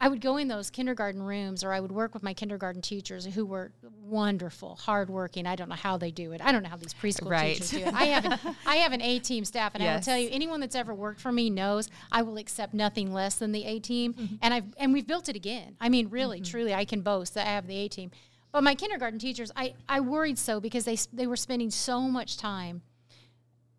[0.00, 3.26] I would go in those kindergarten rooms or I would work with my kindergarten teachers
[3.26, 5.44] who were wonderful, hardworking.
[5.44, 6.40] I don't know how they do it.
[6.40, 7.54] I don't know how these preschool Right.
[7.54, 7.92] teachers do it.
[7.94, 10.60] I have an, I have an A team staff, and I will tell you, anyone
[10.60, 14.38] that's ever worked for me knows I will accept nothing less than the A team.
[14.40, 15.76] And I've and we've built it again.
[15.80, 18.12] I mean, really, truly, I can boast that I have the A team.
[18.52, 22.36] But my kindergarten teachers, I, I worried so because they they were spending so much
[22.38, 22.82] time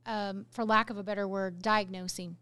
[0.05, 2.35] um, for lack of a better word, diagnosing,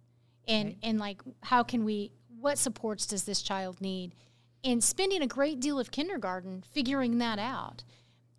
[0.47, 4.13] and and like how can we, what supports does this child need,
[4.63, 7.83] and spending a great deal of kindergarten figuring that out.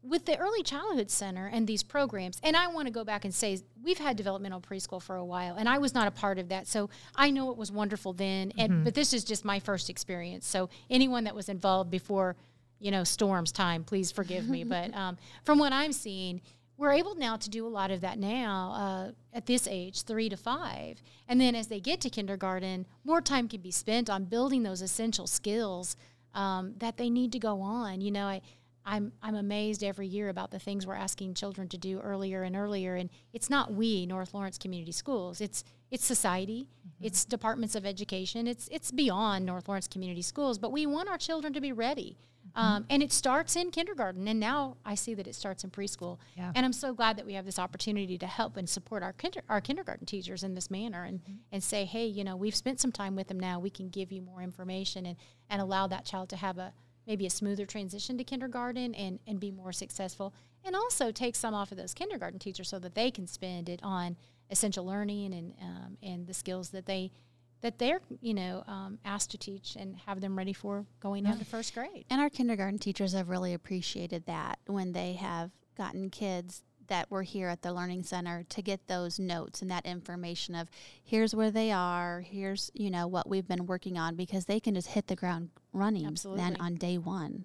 [0.02, 3.34] With the early childhood center and these programs, and I want to go back and
[3.34, 6.48] say we've had developmental preschool for a while, and I was not a part of
[6.50, 8.52] that, so I know it was wonderful then.
[8.56, 10.46] And but this is just my first experience.
[10.46, 12.36] So anyone that was involved before,
[12.78, 14.64] you know, storms time, please forgive me.
[14.76, 16.40] but um, from what I'm seeing,
[16.78, 20.28] we're able now to do a lot of that now uh, at this age, three
[20.28, 21.02] to five.
[21.28, 24.80] And then as they get to kindergarten, more time can be spent on building those
[24.80, 25.96] essential skills
[26.34, 28.00] um, that they need to go on.
[28.00, 28.40] You know, I,
[28.86, 32.54] I'm, I'm amazed every year about the things we're asking children to do earlier and
[32.54, 32.94] earlier.
[32.94, 36.68] And it's not we, North Lawrence Community Schools, it's, it's society,
[37.00, 41.18] it's departments of education, it's, it's beyond North Lawrence Community Schools, but we want our
[41.18, 42.16] children to be ready.
[42.54, 46.18] Um, and it starts in kindergarten, and now I see that it starts in preschool.
[46.36, 46.52] Yeah.
[46.54, 49.42] And I'm so glad that we have this opportunity to help and support our kinder,
[49.48, 51.20] our kindergarten teachers in this manner, and
[51.52, 53.58] and say, hey, you know, we've spent some time with them now.
[53.58, 55.16] We can give you more information and
[55.50, 56.72] and allow that child to have a
[57.06, 60.34] maybe a smoother transition to kindergarten and and be more successful,
[60.64, 63.80] and also take some off of those kindergarten teachers so that they can spend it
[63.82, 64.16] on
[64.50, 67.10] essential learning and um, and the skills that they
[67.60, 71.44] that they're you know um, asked to teach and have them ready for going into
[71.44, 72.04] first grade.
[72.10, 77.22] And our kindergarten teachers have really appreciated that when they have gotten kids that were
[77.22, 80.70] here at the Learning Center to get those notes and that information of
[81.04, 84.74] here's where they are, here's, you know, what we've been working on because they can
[84.74, 87.44] just hit the ground running then on day one.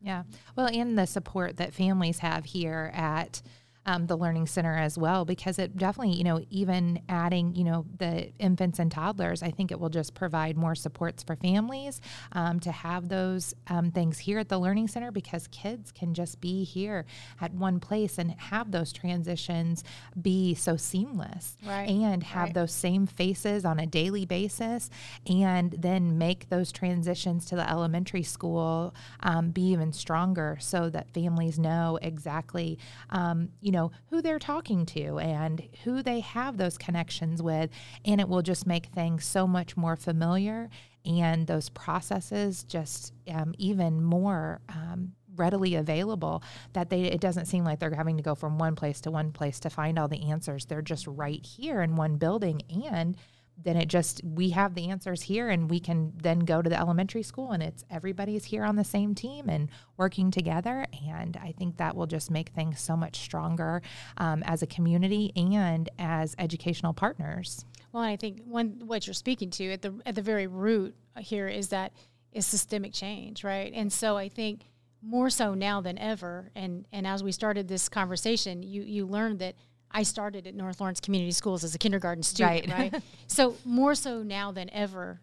[0.00, 0.22] Yeah.
[0.54, 3.42] Well, and the support that families have here at
[3.86, 7.86] um, the Learning Center as well, because it definitely, you know, even adding, you know,
[7.98, 12.00] the infants and toddlers, I think it will just provide more supports for families
[12.32, 16.40] um, to have those um, things here at the Learning Center because kids can just
[16.40, 17.06] be here
[17.40, 19.84] at one place and have those transitions
[20.20, 21.88] be so seamless Right.
[21.88, 22.54] and have Right.
[22.54, 24.90] those same faces on a daily basis
[25.26, 31.10] and then make those transitions to the elementary school um, be even stronger so that
[31.12, 32.78] families know exactly
[33.10, 33.75] um, you know
[34.10, 37.70] who they're talking to and who they have those connections with.
[38.04, 40.68] And it will just make things so much more familiar
[41.04, 47.64] and those processes just um, even more um, readily available that they it doesn't seem
[47.64, 50.30] like they're having to go from one place to one place to find all the
[50.30, 50.66] answers.
[50.66, 53.16] They're just right here in one building and
[53.62, 56.78] then it just we have the answers here and we can then go to the
[56.78, 61.52] elementary school and it's everybody's here on the same team and working together and i
[61.52, 63.80] think that will just make things so much stronger
[64.18, 69.48] um, as a community and as educational partners Well, I think one what you're speaking
[69.52, 71.92] to at the at the very root here is that
[72.30, 73.72] is systemic change, right?
[73.74, 74.66] And so I think
[75.00, 79.38] more so now than ever, and and as we started this conversation, you you learned
[79.38, 79.54] that
[79.96, 82.92] I started at North Lawrence Community Schools as a kindergarten student, Right.
[82.92, 83.02] right?
[83.26, 85.20] so more so now than ever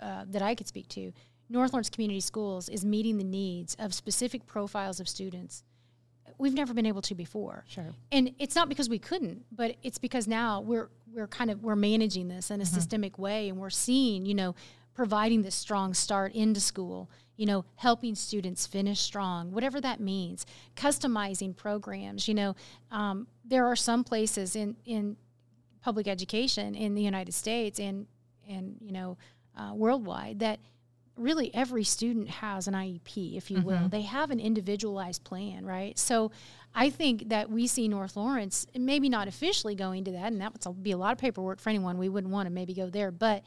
[0.00, 1.12] uh, that I could speak to,
[1.48, 5.64] North Lawrence Community Schools is meeting the needs of specific profiles of students
[6.38, 7.64] we've never been able to before.
[7.68, 7.92] Sure.
[8.10, 11.76] And it's not because we couldn't, but it's because now we're we're kind of we're
[11.76, 14.54] managing this in a systemic way and we're seeing, you know,
[14.94, 20.46] providing this strong start into school, you know, helping students finish strong, whatever that means,
[20.76, 22.54] customizing programs, you know,
[22.90, 25.16] um, there are some places in in
[25.82, 28.06] public education in the United States and
[28.48, 29.18] and you know
[29.56, 30.58] uh, worldwide that
[31.16, 33.78] really every student has an IEP, if you will.
[33.78, 33.90] Mhm.
[33.90, 35.96] They have an individualized plan, right?
[35.96, 36.32] So
[36.74, 40.52] I think that we see North Lawrence, maybe not officially going to that, and that
[40.66, 41.98] would be a lot of paperwork for anyone.
[41.98, 43.44] We wouldn't want to maybe go there, but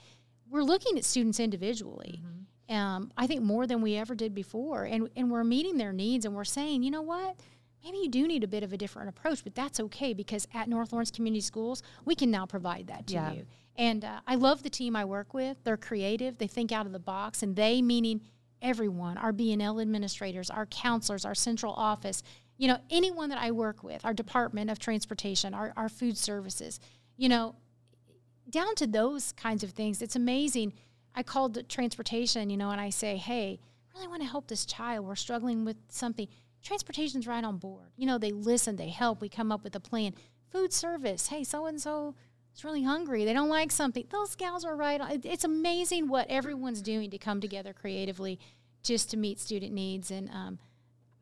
[0.50, 2.21] we're looking at students individually.
[2.69, 6.25] Um, I think more than we ever did before, and and we're meeting their needs,
[6.25, 7.38] and we're saying, you know what,
[7.84, 10.67] maybe you do need a bit of a different approach, but that's okay because at
[10.67, 13.32] North Lawrence Community Schools, we can now provide that to Yeah.
[13.32, 13.45] you.
[13.77, 15.63] And uh, I love the team I work with.
[15.63, 16.39] They're creative.
[16.39, 18.21] They think out of the box, and they meaning
[18.62, 22.23] everyone, our BNL administrators, our counselors, our central office,
[22.58, 26.80] you know, anyone that I work with, our Department of Transportation, our, our food services,
[27.17, 27.56] you know,
[28.49, 30.01] down to those kinds of things.
[30.01, 30.73] It's amazing.
[31.17, 33.60] I called transportation, you know, and I say, hey,
[33.91, 35.06] I really want to help this child.
[35.06, 36.27] We're struggling with something.
[36.62, 37.88] Transportation's right on board.
[37.97, 39.19] You know, they listen, they help.
[39.19, 40.13] We come up with a plan.
[40.51, 42.13] Food service, hey, so and so
[42.56, 43.25] is really hungry.
[43.25, 44.06] They don't like something.
[44.10, 45.01] Those gals are right.
[45.01, 48.39] on- it- It's amazing what everyone's doing to come together creatively
[48.84, 50.12] just to meet student needs.
[50.12, 50.60] And um,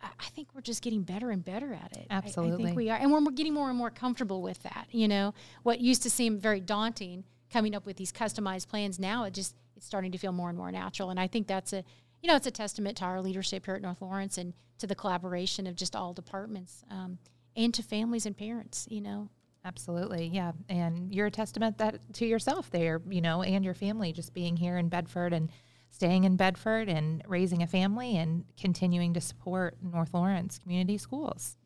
[0.02, 2.08] I I think we're just getting better and better at it.
[2.10, 2.66] I- I, Absolutely.
[2.66, 2.98] think we are.
[2.98, 4.88] And we're getting more and more comfortable with that.
[4.92, 9.24] You know, what used to seem very daunting coming up with these customized plans now
[9.24, 11.10] it just it's starting to feel more and more natural.
[11.10, 11.84] And i think that's a
[12.22, 14.96] you know it's a testament to our leadership here at north lawrence and to the
[14.96, 17.18] collaboration of just all departments um,
[17.56, 19.30] and to families and parents you know?
[19.64, 24.14] Absolutely, yeah, and you're a testament that to yourself there, you know, and your family
[24.14, 25.50] just being here in Bedford and
[25.90, 31.58] staying in Bedford and raising a family and continuing to support North Lawrence Community Schools.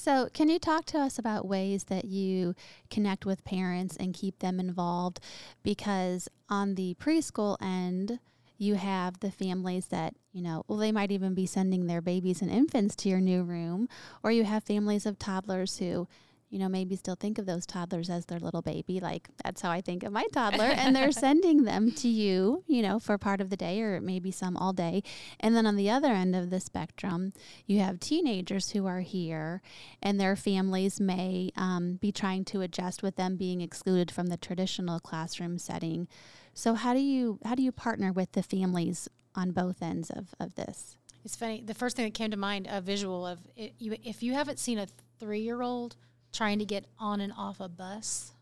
[0.00, 2.54] So, can you talk to us about ways that you
[2.88, 5.18] connect with parents and keep them involved?
[5.64, 8.20] Because on the preschool end,
[8.58, 12.40] you have the families that, you know, well, they might even be sending their babies
[12.40, 13.88] and infants to your new room,
[14.22, 16.06] or you have families of toddlers who,
[16.50, 19.00] you know, maybe still think of those toddlers as their little baby.
[19.00, 20.64] Like, that's how I think of my toddler.
[20.76, 24.30] and they're sending them to you, you know, for part of the day or maybe
[24.30, 25.02] some all day.
[25.40, 27.32] And then on the other end of the spectrum,
[27.66, 29.60] you have teenagers who are here
[30.02, 34.36] and their families may um, be trying to adjust with them being excluded from the
[34.36, 36.08] traditional classroom setting.
[36.54, 40.34] So how do you how do you partner with the families on both ends of,
[40.40, 40.96] of this?
[41.24, 44.22] it's funny the first thing that came to mind a visual of it, you, if
[44.22, 44.86] you haven't seen a
[45.18, 45.96] three-year-old
[46.32, 48.32] trying to get on and off a bus.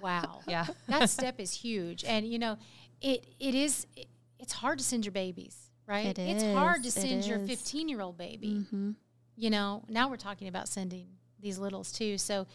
[0.00, 0.40] Wow.
[0.48, 2.04] Yeah, that step is huge.
[2.04, 2.56] And you know
[3.00, 4.06] it it is it,
[4.38, 6.06] it's hard to send your babies right?
[6.06, 8.64] It it's hard to is, it send your 15 year old baby.
[8.64, 8.92] Mm-hmm.
[9.36, 11.06] you know now we're talking about sending
[11.40, 12.18] these littles too.
[12.18, 12.46] So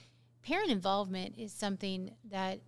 [0.43, 2.59] parent involvement is something that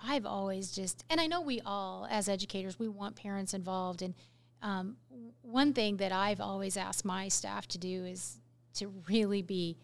[0.00, 4.02] i've always just and i know we all as educators we want parents involved.
[4.02, 4.14] And
[4.62, 4.96] um,
[5.42, 8.38] one thing that i've always asked my staff to do is
[8.74, 9.78] to really be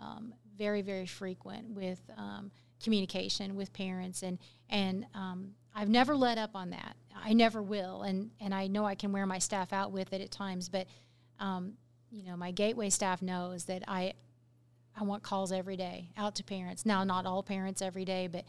[0.00, 2.50] um, very very frequent with um,
[2.82, 6.96] communication with parents and and um, I've never let up on that.
[7.14, 10.22] I never will, and and I know I can wear my staff out with it
[10.22, 10.86] at times, but
[11.38, 11.74] um,
[12.10, 14.14] you know my gateway staff knows that I
[14.98, 16.86] I want calls every day out to parents.
[16.86, 18.44] Now, not all parents every day, but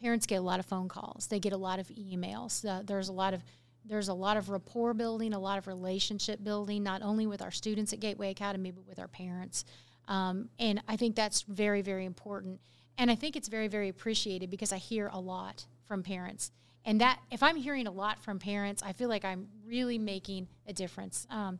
[0.00, 1.26] parents get a lot of phone calls.
[1.26, 2.66] They get a lot of emails.
[2.66, 3.42] Uh, there's a lot of
[3.84, 7.50] there's a lot of rapport building, a lot of relationship building, not only with our
[7.50, 9.64] students at Gateway Academy, but with our parents.
[10.08, 12.60] Um, and I think that's very, very important.
[12.98, 16.50] And I think it's very, very appreciated because I hear a lot from parents.
[16.84, 20.48] And that, if I'm hearing a lot from parents, I feel like I'm really making
[20.66, 21.26] a difference.
[21.30, 21.58] Um,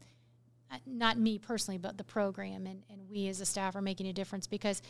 [0.70, 4.06] uh, not me personally, but the program and, and we as a staff are making
[4.08, 4.82] a difference because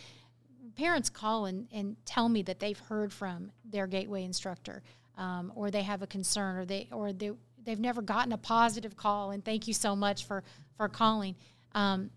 [0.76, 4.82] parents call and, and tell me that they've heard from their gateway instructor
[5.18, 7.30] um, or they have a concern or they or they,
[7.64, 10.42] they've never gotten a positive call and thank you so much for
[10.76, 11.34] for calling
[11.74, 12.10] um,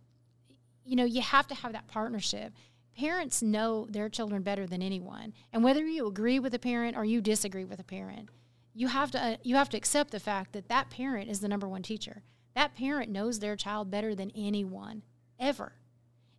[0.85, 2.53] you know you have to have that partnership.
[2.97, 5.33] Parents know their children better than anyone.
[5.51, 8.29] And whether you agree with a parent or you disagree with a parent
[8.75, 11.47] you have to uh, you have to accept the fact that that parent is the
[11.47, 12.21] number one teacher.
[12.53, 15.01] That parent knows their child better than anyone
[15.39, 15.73] ever.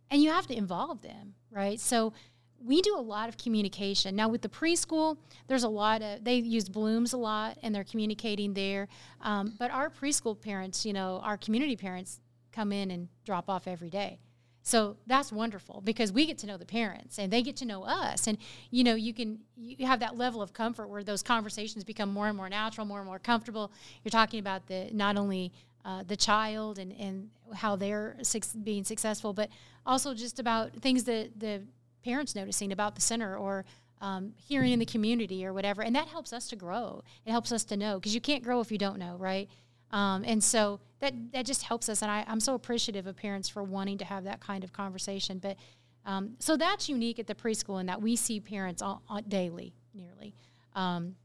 [0.09, 1.79] And you have to involve them right?
[1.79, 2.13] So
[2.59, 4.15] we do a lot of communication.
[4.15, 7.83] Now with the preschool there's a lot of they use Bloomz a lot and they're
[7.83, 8.87] communicating there.
[9.21, 13.67] Um, but our preschool parents you know our community parents come in and drop off
[13.67, 14.19] every day
[14.67, 17.83] so that's wonderful because we get to know the parents and they get to know
[17.83, 18.37] us and
[18.69, 22.27] you know you can you have that level of comfort where those conversations become more
[22.27, 23.71] and more natural more and more comfortable.
[24.03, 25.53] You're talking about the not only
[25.85, 29.49] uh, the child and, and how they're suc being successful but
[29.85, 31.63] also just about things that the
[32.03, 33.63] parents noticing about the center or
[34.01, 37.01] um, hearing in the community or whatever and that helps us to grow.
[37.25, 39.49] It helps us to know because you can't grow if you don't know right
[39.91, 43.47] um, and so that that just helps us and I, i'm so appreciative of parents
[43.49, 45.57] for wanting to have that kind of conversation but
[46.05, 49.73] um, so that's unique at the preschool in that we see parents all, all, daily
[49.93, 50.33] nearly
[50.75, 51.15] um,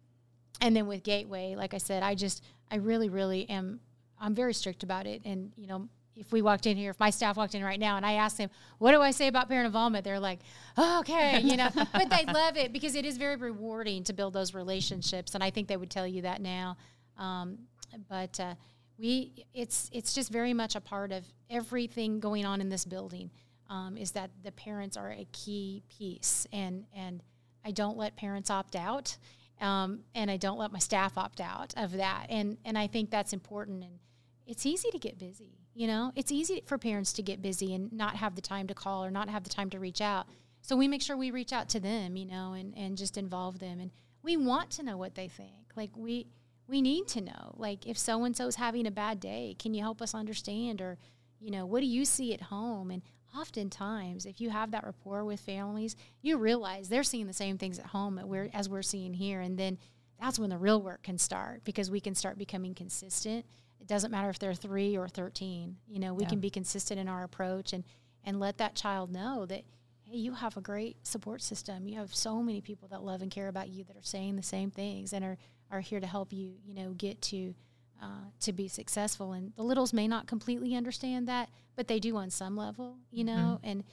[0.63, 3.81] and then with Gateway, like I said, I just I really really am
[4.19, 7.09] I'm very strict about it, and you know if we walked in here, if my
[7.09, 9.65] staff walked in right now and I asked them, what do I say about parent
[9.65, 10.05] involvement?
[10.05, 10.41] They're like,
[10.77, 14.35] oh, okay, you know, but they love it because it is very rewarding to build
[14.35, 15.35] those relationships.
[15.35, 16.77] And I think they would tell you that now.
[17.17, 17.61] Um,
[18.09, 18.55] but uh,
[18.99, 23.31] we, it's, it's just very much a part of everything going on in this building
[23.71, 26.47] um, is that the parents are a key piece.
[26.53, 27.23] And, and
[27.65, 29.17] I don't let parents opt out.
[29.61, 32.27] Um, and I don't let my staff opt out of that.
[32.29, 33.85] And, and I think that's important.
[33.85, 33.99] And
[34.47, 37.93] it's easy to get busy you know, it's easy for parents to get busy and
[37.93, 40.27] not have the time to call or not have the time to reach out.
[40.61, 43.59] So we make sure we reach out to them, you know, and, and just involve
[43.59, 43.81] them.
[43.81, 43.91] And
[44.23, 45.73] we want to know what they think.
[45.75, 46.27] Like we
[46.67, 47.55] we need to know.
[47.57, 50.81] Like if so and so is having a bad day, can you help us understand?
[50.81, 50.99] Or,
[51.41, 52.91] you know, what do you see at home?
[52.91, 53.03] And
[53.37, 57.79] oftentimes, if you have that rapport with families, you realize they're seeing the same things
[57.79, 59.41] at home that we're, as we're seeing here.
[59.41, 59.79] And then
[60.21, 63.45] that's when the real work can start because we can start becoming consistent
[63.83, 65.77] it doesn't matter if they're three or 13.
[65.89, 66.29] You know, we yeah.
[66.29, 67.83] can be consistent in our approach and,
[68.25, 69.65] and let that child know that,
[70.05, 71.89] hey, you have a great support system.
[71.89, 74.43] You have so many people that love and care about you that are saying the
[74.43, 75.37] same things and are,
[75.73, 77.55] are here to help you, you know, get to,
[78.01, 79.33] uh, to be successful.
[79.33, 83.25] And the littles may not completely understand that, but they do on some level, you
[83.25, 83.59] know.
[83.59, 83.69] Mm-hmm.
[83.69, 83.85] And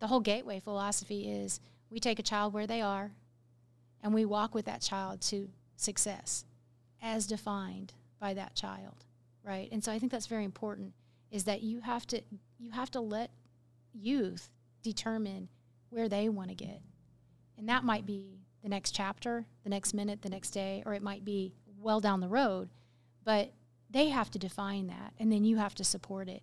[0.00, 1.60] the whole gateway philosophy is
[1.90, 3.12] we take a child where they are
[4.02, 6.46] and we walk with that child to success
[7.02, 9.04] as defined by that child
[9.44, 9.68] right?
[9.70, 10.94] And so I think that's very important
[11.30, 12.22] is that you have to
[12.58, 13.30] you have to let
[13.92, 14.50] youth
[14.82, 15.48] determine
[15.90, 16.80] where they want to get.
[17.56, 21.02] And that might be the next chapter, the next minute, the next day, or it
[21.02, 22.68] might be well down the road,
[23.22, 23.52] but
[23.88, 26.42] they have to define that and then you have to support it.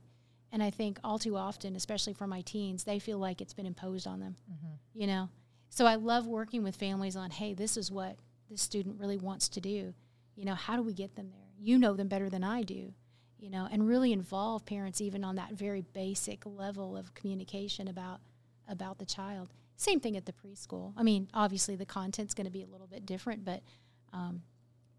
[0.54, 3.66] And I think all too often, especially for my teens, they feel like it's been
[3.66, 4.38] imposed on them.
[4.50, 5.02] Mm-hmm.
[5.02, 5.30] You know?
[5.70, 8.16] So I love working with families on, hey, this is what
[8.50, 9.94] this student really wants to do.
[10.36, 11.42] You know, how do we get them there?
[11.62, 12.94] you know them better than I do,
[13.40, 18.20] you know, and really involve parents even on that very basic level of communication about
[18.68, 19.50] about the child.
[19.82, 20.94] Same thing at the preschool.
[20.96, 23.64] I mean, obviously the content's going to be a little bit different, but
[24.14, 24.44] um,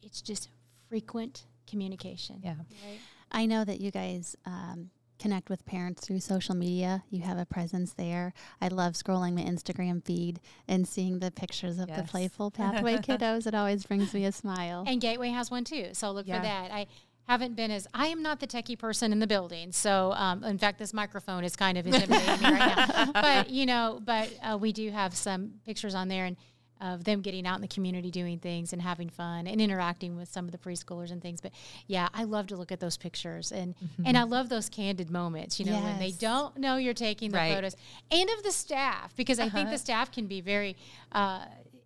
[0.03, 0.49] it's just
[0.89, 2.41] frequent communication.
[2.43, 2.55] Yeah.
[2.57, 2.99] Right?
[3.31, 7.05] I know that you guys um, connect with parents through social media.
[7.11, 8.35] You have a presence there.
[8.61, 12.01] I love scrolling my Instagram feed and seeing the pictures of yes.
[12.01, 13.47] the playful pathway kiddos.
[13.47, 14.83] It always brings me a smile.
[14.85, 16.39] And Gateway has one too, so look yeah.
[16.39, 16.73] for that.
[16.73, 16.89] I
[17.29, 20.59] haven't been as I am not the techie person in the building, so um, in
[20.59, 23.13] fact, this microphone is kind of intimidating me right now.
[23.13, 26.37] But you know, but uh, we do have some pictures on there and
[26.83, 30.29] of them getting out in the community doing things and having fun and interacting with
[30.29, 31.41] some of the preschoolers and things.
[31.41, 31.53] But
[31.87, 34.03] yeah, I love to look at those pictures and mm-hmm.
[34.05, 35.85] and I love those candid moments, you know, yes.
[35.85, 37.55] when they don't know you're taking the right.
[37.55, 37.77] photos
[38.11, 39.57] and of the staff because I uh-huh.
[39.57, 40.77] think the staff can be very
[41.13, 41.45] uh,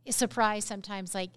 [0.09, 1.31] surprised sometimes like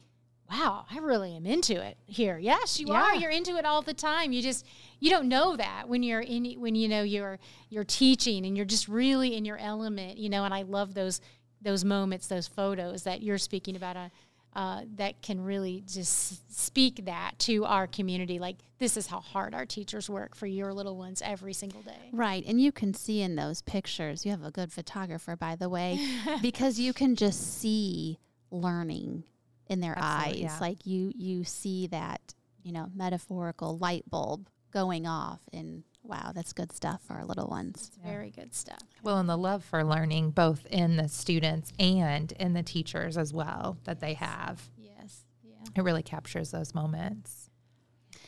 [0.50, 2.38] wow, I really am into it here.
[2.38, 2.94] Yes, you yeah.
[2.94, 3.16] are.
[3.16, 4.32] You're into it all the time.
[4.32, 4.66] You just
[5.00, 7.40] you don't know that when you're in when you know you're
[7.70, 11.22] you're teaching and you're just really in your element, you know, and I love those
[11.62, 14.10] those moments, those photos that you're speaking about, uh,
[14.56, 18.40] uh, that can really just speak that to our community.
[18.40, 22.10] Like, this is how hard our teachers work for your little ones every single day.
[22.12, 22.44] Right.
[22.48, 26.00] And you can see in those pictures, you have a good photographer, by the way,
[26.42, 28.20] because you can just see
[28.52, 29.24] learning
[29.70, 30.52] in their Absolutely, eyes.
[30.54, 30.58] Yeah.
[30.60, 36.54] Like, you, you see that, you know, metaphorical light bulb going off and wow, that's
[36.54, 37.92] good stuff for our little ones.
[38.02, 38.12] Yeah.
[38.12, 38.80] Very good stuff.
[39.04, 43.34] Well, and the love for learning, both in the students and in the teachers as
[43.34, 44.70] well, that they have.
[44.78, 45.26] Yes.
[45.44, 45.56] Yeah.
[45.76, 47.50] It really captures those moments.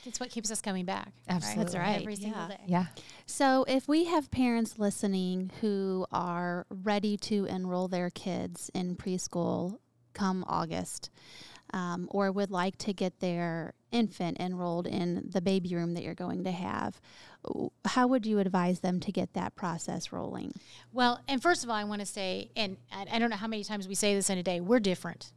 [0.06, 1.14] It's what keeps us coming back.
[1.30, 1.64] Absolutely.
[1.64, 2.02] That's right.
[2.02, 2.48] Every single yeah.
[2.48, 2.64] day.
[2.66, 2.86] Yeah.
[3.28, 9.78] So, if we have parents listening who are ready to enroll their kids in preschool
[10.14, 11.10] come August,
[11.74, 16.14] um, or would like to get their infant enrolled in the baby room that you're
[16.14, 17.00] going to have,
[17.86, 20.54] how would you advise them to get that process rolling?
[20.92, 23.64] Well, and first of all, I want to say, and I don't know how many
[23.64, 25.32] times we say this in a day, we're different,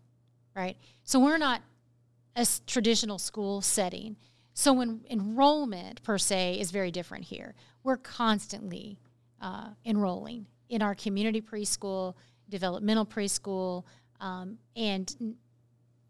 [0.55, 0.77] right?
[1.05, 1.62] So we're not
[2.37, 4.16] a traditional school setting.
[4.53, 8.99] So when enrollment per se is very different here, we're constantly
[9.41, 12.14] uh, enrolling in our community preschool,
[12.49, 13.85] developmental preschool,
[14.21, 15.37] um, and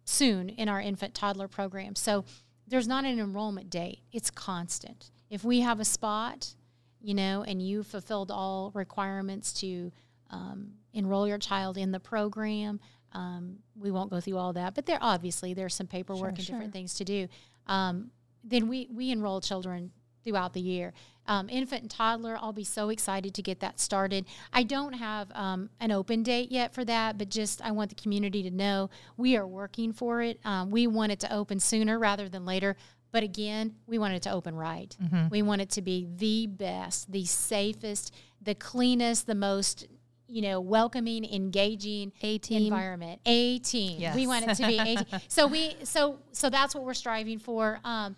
[0.04, 1.94] soon in our infant toddler program.
[1.94, 2.24] So
[2.66, 5.10] there's not an enrollment date, it's constant.
[5.30, 6.54] If we have a spot,
[7.00, 9.92] you know, and you fulfilled all requirements to
[10.30, 12.80] um, enroll your child in the program,
[13.12, 16.42] um, we won't go through all that, but there obviously there's some paperwork sure, and
[16.42, 16.56] sure.
[16.56, 17.28] different things to do.
[17.66, 18.10] Um,
[18.42, 19.92] then we we enroll children
[20.24, 20.92] throughout the year.
[21.26, 24.26] Um, infant and toddler, I'll be so excited to get that started.
[24.52, 27.94] I don't have um, an open date yet for that, but just I want the
[27.96, 30.38] community to know we are working for it.
[30.44, 32.76] Um, we want it to open sooner rather than later.
[33.10, 34.94] But again, we want it to open right.
[35.30, 38.12] We want it to be the best, the safest,
[38.42, 39.86] the cleanest, the most
[40.26, 42.64] you know welcoming, engaging A team.
[42.64, 43.20] environment.
[43.24, 44.00] A team.
[44.00, 44.16] Yes.
[44.16, 45.20] We want it to be a team.
[45.28, 47.78] So we so so that's what we're striving for.
[47.84, 48.16] Um,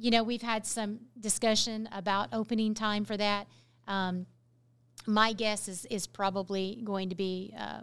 [0.00, 3.46] you know, we've had some discussion about opening time for that.
[3.86, 4.26] Um,
[5.06, 7.80] my guess is is probably going to be uh,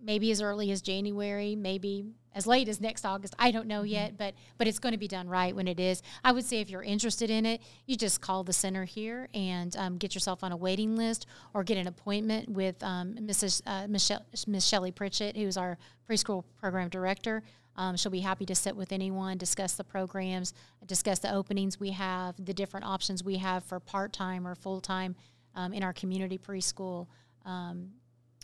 [0.00, 3.34] maybe as early as January, maybe as late as next August.
[3.38, 6.02] I don't know yet, but but it's going to be done right when it is.
[6.24, 9.76] I would say if you're interested in it, you just call the center here and
[9.76, 13.60] um, get yourself on a waiting list or get an appointment with um, Mrs.
[13.66, 15.76] Uh, Michelle Miss Shelley Pritchett, who's our
[16.08, 17.42] preschool program director.
[17.76, 20.52] Um, she'll be happy to sit with anyone, discuss the programs,
[20.86, 24.80] discuss the openings we have, the different options we have for part time or full
[24.80, 25.16] time
[25.54, 27.06] um, in our community preschool.
[27.44, 27.92] Um,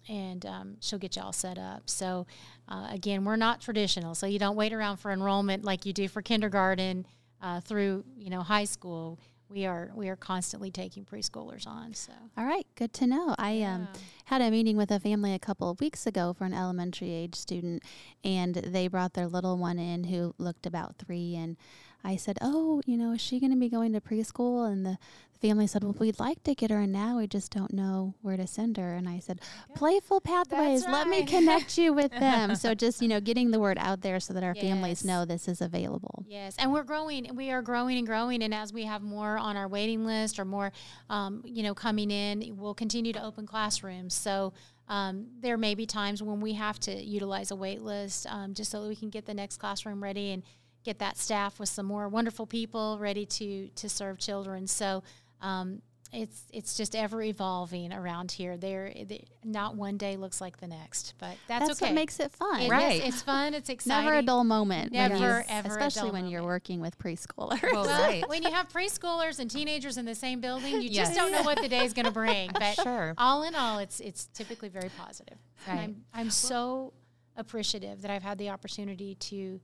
[0.08, 1.90] and um, she'll get you all set up.
[1.90, 2.26] So,
[2.68, 6.08] uh, again, we're not traditional, so you don't wait around for enrollment like you do
[6.08, 7.06] for kindergarten
[7.42, 9.18] uh, through you know high school.
[9.50, 11.94] We are we are constantly taking preschoolers on.
[11.94, 13.34] So, All right, good to know.
[13.38, 13.88] I um,
[14.26, 17.34] had a meeting with a family a couple of weeks ago for an elementary age
[17.34, 17.82] student,
[18.22, 21.34] and they brought their little one in who looked about three.
[21.34, 21.56] And
[22.04, 24.98] I said, "Oh, you know, is she going to be going to preschool?" And the
[25.40, 27.18] family said, "Well, we'd like to get her in now.
[27.18, 29.40] We just don't know where to send her." And I said,
[29.74, 30.86] "Playful pathways.
[30.86, 34.20] Let me connect you with them." so just you know, getting the word out there
[34.20, 36.24] so that our families know this is available.
[36.28, 37.34] Yes, and we're growing.
[37.34, 40.44] We are growing and growing, and as we have more on our waiting list or
[40.44, 40.72] more,
[41.10, 44.14] um, you know, coming in, we'll continue to open classrooms.
[44.14, 44.52] So
[44.88, 48.70] um, there may be times when we have to utilize a wait list um, just
[48.70, 50.42] so that we can get the next classroom ready and
[50.84, 54.66] get that staff with some more wonderful people ready to to serve children.
[54.66, 55.02] So.
[55.40, 58.56] Um, it's it's just ever evolving around here.
[58.56, 61.90] There, there- not one day looks like the next, but that's, That's okay.
[61.90, 62.60] what makes it fun.
[62.62, 63.04] It is- Right.
[63.04, 63.52] it's fun.
[63.52, 64.04] It's exciting.
[64.06, 64.90] Never a dull moment.
[64.92, 67.60] Never, ever especially dull when you're working with preschoolers.
[67.62, 68.26] Well, Well, right.
[68.26, 71.08] when you have preschoolers and teenagers in the same building, you Yes.
[71.08, 72.52] just don't know what the day is going to bring.
[72.58, 73.12] But Sure.
[73.18, 75.36] all in all, it's it's typically very positive.
[75.68, 75.78] Right.
[75.78, 76.94] I'm I'm so
[77.36, 79.60] appreciative that I've had the opportunity to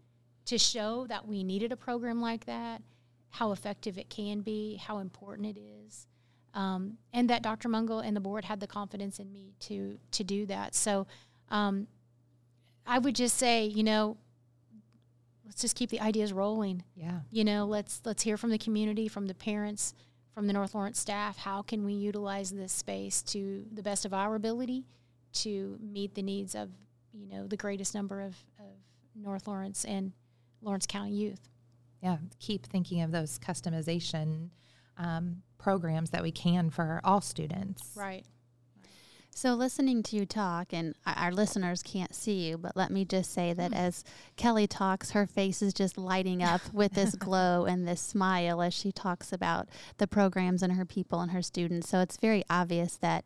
[0.47, 2.82] to show that we needed a program like that,
[3.30, 6.07] how effective it can be, how important it is.
[6.55, 7.68] Um, and that Dr.
[7.68, 10.74] Mungle and the board had the confidence in me to to do that.
[10.74, 11.07] So
[11.51, 11.88] um,
[12.86, 14.16] I would just say, you know,
[15.45, 17.20] let's just keep the ideas rolling Yeah.
[17.30, 19.95] you know let's let's hear from the community from the parents
[20.32, 24.14] from the north lawrence staff how can we utilize this space to the best of
[24.14, 24.86] our ability
[25.34, 26.70] to meet the needs of
[27.12, 28.72] you know the greatest number of, of
[29.14, 30.12] north lawrence and
[30.64, 31.48] lawrence county youth
[32.02, 32.18] Yeah.
[32.40, 34.50] Keep thinking of those customization
[34.98, 37.90] um, programs that we can for all students.
[37.96, 38.24] right
[39.36, 43.04] So, listening to you talk, and our- our listeners can't see you, but let me
[43.04, 44.04] just say that as
[44.36, 48.72] Kelly talks, her face is just lighting up with this glow and this smile as
[48.72, 51.88] she talks about the programs and her people and her students.
[51.88, 53.24] So, it's very obvious that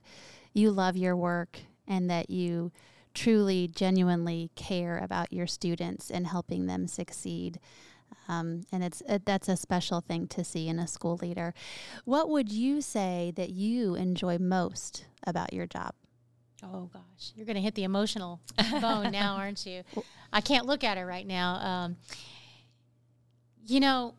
[0.55, 2.73] you love your work and that you
[3.19, 7.59] truly, genuinely care about your students and helping them succeed.
[8.29, 11.53] Um, and it's it, that's a special thing to see in a school leader.
[12.05, 15.95] What would you say that you enjoy most about your job?
[16.65, 18.41] oh gosh you're going to hit the emotional
[18.81, 19.85] bone now aren't you
[20.33, 21.97] i can't look at it right now um,
[23.65, 24.13] you know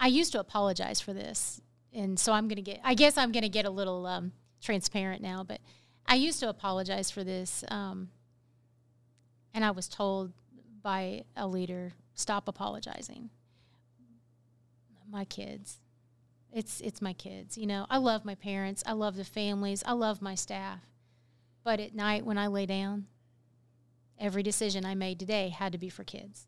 [0.00, 1.60] i used to apologize for this
[1.92, 4.32] and so i'm going to get i guess i'm going to get a little um,
[4.62, 5.60] transparent now but
[6.06, 8.08] i used to apologize for this um,
[9.54, 10.32] and i was told
[10.82, 13.30] by a leader stop apologizing.
[15.10, 15.78] My kids.
[16.52, 17.86] It's it's my kids you know?
[17.88, 18.82] I love my parents.
[18.86, 19.82] I love the families.
[19.86, 20.80] I love my staff.
[21.64, 23.06] But at night when i lay down
[24.18, 26.46] every decision i made today had to be for kids.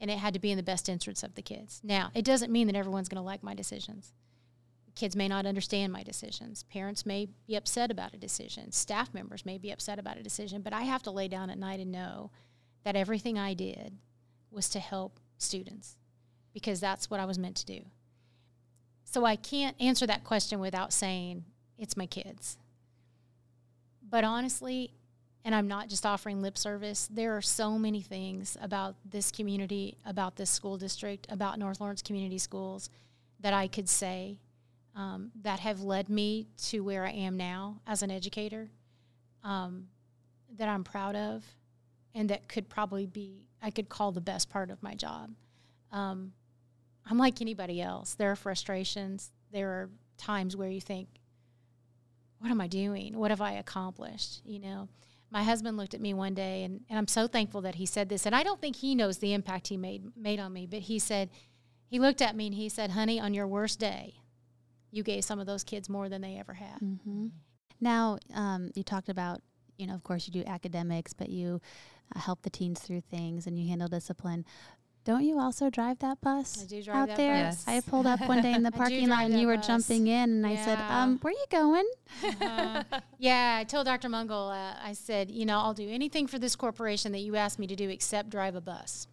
[0.00, 1.80] And it had to be in the best interest of the kids.
[1.82, 4.12] Now it doesn't mean that everyone's going to like my decisions
[4.98, 6.64] kids may not understand my decisions.
[6.64, 8.72] Parents may be upset about a decision.
[8.72, 11.58] Staff members may be upset about a decision but i have to lay down at
[11.58, 12.30] night and know
[12.84, 13.96] that everything i did
[14.50, 15.96] was to help students
[16.52, 17.80] because that's what i was meant to do.
[19.04, 21.44] So I can't answer that question without saying
[21.78, 22.58] it's my kids.
[24.02, 24.92] But honestly,
[25.44, 29.96] and I'm not just offering lip service, there are so many things about this community,
[30.04, 32.90] about this school district, about North Lawrence Community Schools
[33.40, 34.40] that I could say
[34.98, 38.68] um, that have led me to where I am now as an educator
[39.44, 39.86] um,
[40.58, 41.44] that I'm proud of
[42.14, 45.30] and that could probably be, I could call the best part of my job.
[45.92, 46.32] Um,
[47.08, 48.14] I'm like anybody else.
[48.14, 49.30] There are frustrations.
[49.52, 51.08] There are times where you think,
[52.40, 53.16] what am I doing?
[53.16, 54.42] What have I accomplished?
[54.44, 54.88] You know,
[55.30, 58.08] my husband looked at me one day, and, and I'm so thankful that he said
[58.08, 58.26] this.
[58.26, 60.98] And I don't think he knows the impact he made made on me, but he
[60.98, 61.30] said,
[61.86, 64.16] he looked at me and he said, "Honey, on your worst day,
[64.90, 67.26] you gave some of those kids more than they ever had." Mm-hmm.
[67.80, 69.40] Now, um, you talked about,
[69.76, 71.60] you know, of course, you do academics, but you
[72.14, 74.44] uh, help the teens through things and you handle discipline.
[75.04, 77.44] Don't you also drive that bus I do drive out that there?
[77.44, 77.64] bus.
[77.66, 79.66] I pulled up one day in the parking lot and you were bus.
[79.66, 81.84] jumping in, and I said, um, "Where are you going?"
[82.42, 82.82] Uh,
[83.18, 84.08] yeah, I told Dr.
[84.10, 87.58] Mungle, uh, I said, you know, I'll do anything for this corporation that you asked
[87.58, 89.06] me to do except drive a bus.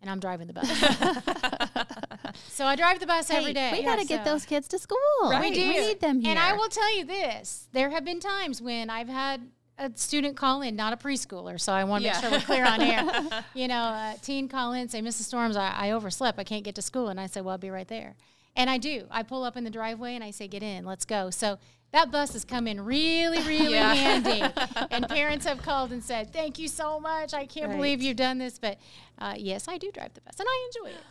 [0.00, 0.68] And I'm driving the bus.
[2.48, 3.72] so I drive the bus every Hey, day.
[3.72, 4.98] We got to Yeah, get so- those kids to school.
[5.40, 5.60] We do.
[5.68, 6.30] We need them here.
[6.30, 10.36] And I will tell you this there have been times when I've had a student
[10.36, 12.12] call in, not a preschooler, so I want to Yeah.
[12.12, 13.44] make sure we're clear on air.
[13.54, 15.24] you know, a teen call in, say, Mrs.
[15.24, 16.38] Storms, I, I overslept.
[16.38, 17.08] I can't get to school.
[17.08, 18.14] And I say, well, I'll be right there.
[18.56, 19.06] And I do.
[19.10, 21.30] I pull up in the driveway and I say, get in, let's go.
[21.30, 21.58] So
[21.90, 23.92] that bus has come in really, really Yeah.
[23.94, 24.44] handy.
[24.92, 27.34] And parents have called and said, thank you so much.
[27.34, 27.76] I can't Right.
[27.76, 28.60] believe you've done this.
[28.60, 28.78] But
[29.18, 31.02] uh, yes, I do drive the bus and I enjoy it.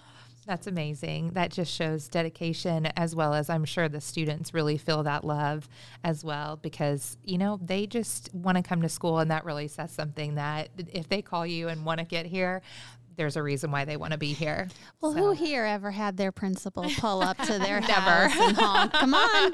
[0.45, 1.31] That's amazing.
[1.31, 5.69] That just shows dedication as well as I'm sure the students really feel that love
[6.03, 9.69] as well because, you know, they just want to come to school and that really
[9.69, 12.61] says something that if they call you and want to get here,
[13.15, 14.67] there's a reason why they want to be here.
[15.01, 18.27] Well, So- who here ever had their principal pull up to their Never.
[18.27, 18.91] house and honk?
[18.93, 19.51] Come on,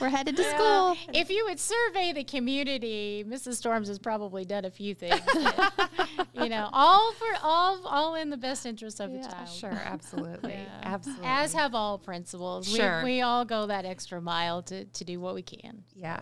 [0.00, 0.96] we're headed to school.
[1.12, 3.54] If you would survey the community, Mrs.
[3.54, 5.20] Storms has probably done a few things.
[5.34, 5.88] that,
[6.34, 9.48] you know, all for all, all in the best interest of the child.
[9.48, 10.52] Sure, absolutely.
[10.52, 10.64] Yeah.
[10.82, 11.24] Absolutely.
[11.26, 12.68] As have all principals.
[12.68, 12.98] Sure.
[13.04, 15.82] We, we all go that extra mile to, to do what we can.
[15.94, 16.20] Yeah,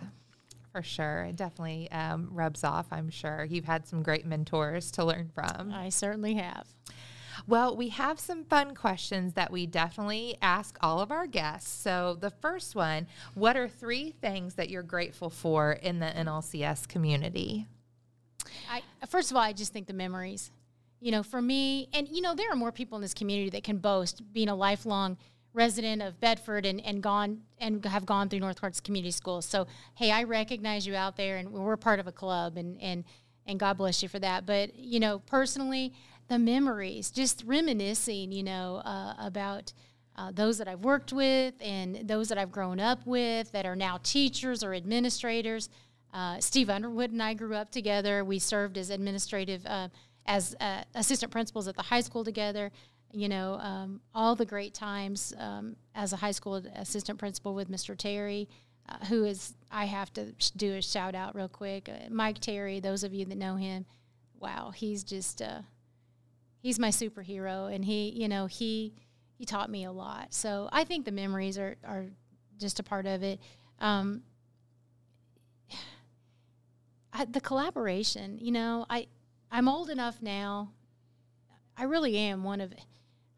[0.77, 1.23] for sure.
[1.23, 3.47] It definitely um, rubs off, I'm sure.
[3.49, 5.73] You've had some great mentors to learn from.
[5.73, 6.67] I certainly have.
[7.47, 11.71] Well, we have some fun questions that we definitely ask all of our guests.
[11.71, 16.87] So, the first one What are three things that you're grateful for in the NLCS
[16.87, 17.65] community?
[18.69, 20.51] I, first of all, I just think the memories.
[20.99, 23.63] You know, for me, and you know, there are more people in this community that
[23.63, 25.17] can boast being a lifelong
[25.57, 29.45] resident of Bedford and, and gone and have gone through North Community Schools.
[29.45, 33.03] So, hey, I recognize you out there, and we're part of a club, and and
[33.45, 34.45] and God bless you for that.
[34.45, 35.93] But you know, personally,
[36.29, 39.73] the memories, just reminiscing, you know, uh, about.
[40.19, 43.75] Uh, those that I've worked with and those that I've grown up with that are
[43.75, 45.69] now teachers or administrators.
[46.11, 48.25] Uh, Steve Underwood and I grew up together.
[48.25, 49.89] We served as administrative, uh,
[50.25, 52.71] as uh, assistant principals at the high school together.
[53.11, 57.69] You know, um, all the great times um, as a high school assistant principal with
[57.69, 57.97] Mr.
[57.97, 58.49] Terry,
[58.89, 61.89] uh, who is, I have to do a shout out real quick.
[61.89, 63.85] Uh, Mike Terry, those of you that know him,
[64.39, 65.61] wow, he's just, uh,
[66.59, 67.73] he's my superhero.
[67.73, 68.93] And he, you know, he,
[69.37, 70.33] he taught me a lot.
[70.33, 72.05] So I think the memories are, are
[72.57, 73.39] just a part of it.
[73.79, 74.23] Um,
[77.13, 79.07] I, the collaboration, you know, I,
[79.51, 80.71] I'm old enough now.
[81.75, 82.73] I really am one of,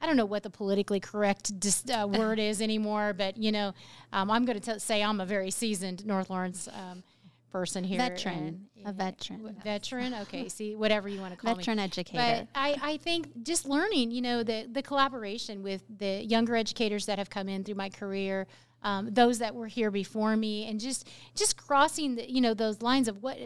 [0.02, 3.74] I don't know what the politically correct dis, uh, word is anymore, but you know,
[4.14, 7.04] um, I'm going to say I'm a very seasoned North Lawrence um,
[7.52, 8.00] person here.
[8.00, 9.56] Veteran, and- a veteran.
[9.64, 10.14] Veteran.
[10.14, 10.48] Okay.
[10.48, 11.58] See, whatever you want to call me.
[11.58, 12.48] Veteran educator.
[12.54, 17.06] But I, I think just learning, you know, the, the collaboration with the younger educators
[17.08, 18.48] that have come in through my career,
[18.84, 22.82] um, those that were here before me, and just just crossing, the, you know, those
[22.82, 23.38] lines of what,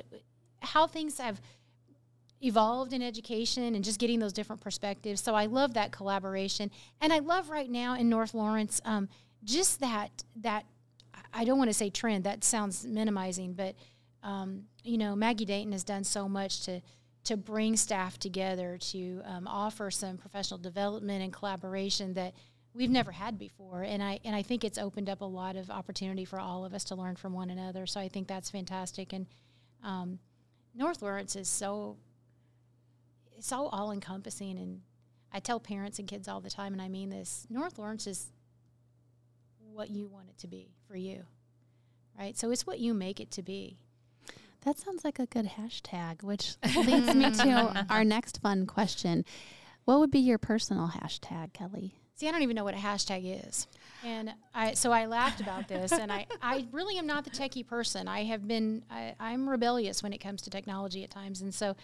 [0.59, 1.41] how things have
[2.43, 5.21] evolved in education and just getting those different perspectives.
[5.21, 6.69] So I love that collaboration,
[7.01, 9.09] and I love right now in North Lawrence, um,
[9.43, 10.65] just that that
[11.33, 12.23] I don't want to say trend.
[12.25, 13.75] That sounds minimizing, but
[14.23, 16.81] um, you know, Maggie Dayton has done so much to
[17.25, 22.33] to bring staff together to um, offer some professional development and collaboration that
[22.73, 23.83] we've never had before.
[23.83, 26.73] And I and I think it's opened up a lot of opportunity for all of
[26.73, 27.85] us to learn from one another.
[27.85, 29.13] So I think that's fantastic.
[29.13, 29.27] And
[29.83, 30.19] um,
[30.75, 31.97] North Lawrence is so
[33.37, 34.57] it's so all encompassing.
[34.57, 34.81] And
[35.31, 38.31] I tell parents and kids all the time, and I mean this: North Lawrence is
[39.59, 41.23] what you want it to be for you,
[42.17, 42.37] right?
[42.37, 43.79] So it's what you make it to be.
[44.65, 49.25] That sounds like a good hashtag, which leads me to our next fun question.
[49.85, 51.95] What would be your personal hashtag, Kelly?
[52.15, 53.67] See, I don't even know what a hashtag is.
[54.05, 57.65] And I, so I laughed about this, and I, I really am not the techie
[57.65, 58.07] person.
[58.07, 61.41] I have been, I, I'm rebellious when it comes to technology at times.
[61.41, 61.75] And so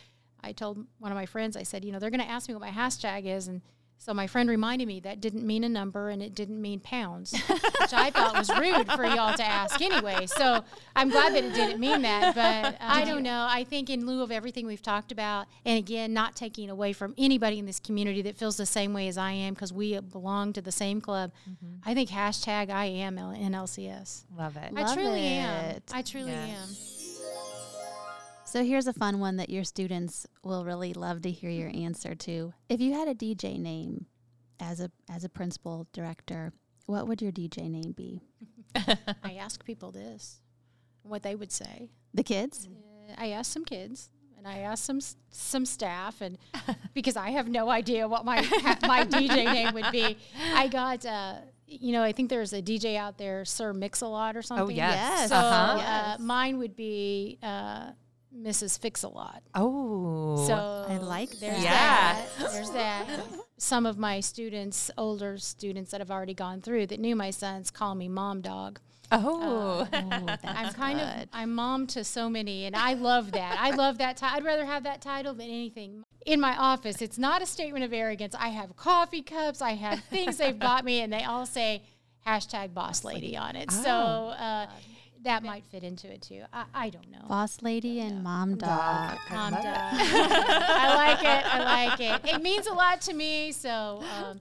[0.44, 2.56] I told one of my friends, I said, you know, they're going to ask me
[2.56, 3.48] what my hashtag is.
[3.48, 3.62] And
[3.98, 7.34] So my friend reminded me that didn't mean a number and it didn't mean pounds,
[7.34, 10.26] which I thought was rude for y'all to ask anyway.
[10.26, 10.64] So
[10.96, 12.34] I'm glad that it didn't mean that.
[12.34, 13.46] But um, I don't know.
[13.50, 17.14] I think in lieu of everything we've talked about, and again, not taking away from
[17.18, 20.54] anybody in this community that feels the same way as I am because we belong
[20.54, 21.76] to the same club, mm-hmm.
[21.84, 24.24] I think hashtag I am NLCS.
[24.38, 24.72] Love it.
[24.74, 25.82] I Love truly am.
[25.92, 26.50] I truly Yes.
[26.58, 26.99] am.
[28.50, 32.16] So here's a fun one that your students will really love to hear your answer
[32.16, 32.52] to.
[32.68, 34.08] If you had a DJ name
[34.60, 36.52] as a as a principal director,
[36.88, 38.22] what would your DJ name be?
[39.24, 40.42] I ask people this,
[41.04, 41.92] what they would say.
[42.16, 42.68] The kids?
[42.68, 46.38] Uh, I asked some kids and I asked some some staff, and
[46.96, 48.38] because I have no idea what my
[48.88, 50.18] my DJ name would be,
[50.56, 51.06] I got.
[51.06, 51.36] Uh,
[51.72, 54.76] you know, I think there's a DJ out there, Sir Mix-a-Lot or something.
[54.76, 54.96] yes.
[54.96, 55.30] Yes.
[55.30, 55.74] So Uh-huh.
[55.74, 56.20] uh, Yes.
[56.20, 57.92] mine would be uh,
[58.40, 58.80] Mrs.
[58.80, 59.44] Fix-a-Lot.
[59.56, 60.46] Oh.
[60.48, 62.28] So I like there's that.
[62.38, 62.52] that.
[62.52, 63.08] There's that.
[63.58, 67.70] Some of my students, older students that have already gone through that knew my sons,
[67.72, 68.80] call me Mom Dog.
[69.12, 69.88] oh.
[69.92, 71.24] Oh, that's I'm kind good.
[71.24, 73.58] of I'm mom to so many, and I love that.
[73.60, 74.18] I love that.
[74.18, 76.04] Ti- I'd rather have that title than anything.
[76.26, 78.36] In my office, it's not a statement of arrogance.
[78.38, 79.62] I have coffee cups.
[79.62, 81.82] I have things they've bought me, and they all say
[82.28, 83.72] hashtag boss lady on it.
[83.72, 84.68] So uh,
[85.24, 86.44] that might fit into it too.
[86.54, 87.26] I, I don't know.
[87.28, 89.18] boss lady and mom dog.
[89.32, 89.66] Mom love dog.
[89.74, 91.46] I like it.
[91.54, 92.34] I like it.
[92.36, 93.52] It means a lot to me.
[93.52, 94.40] So, um,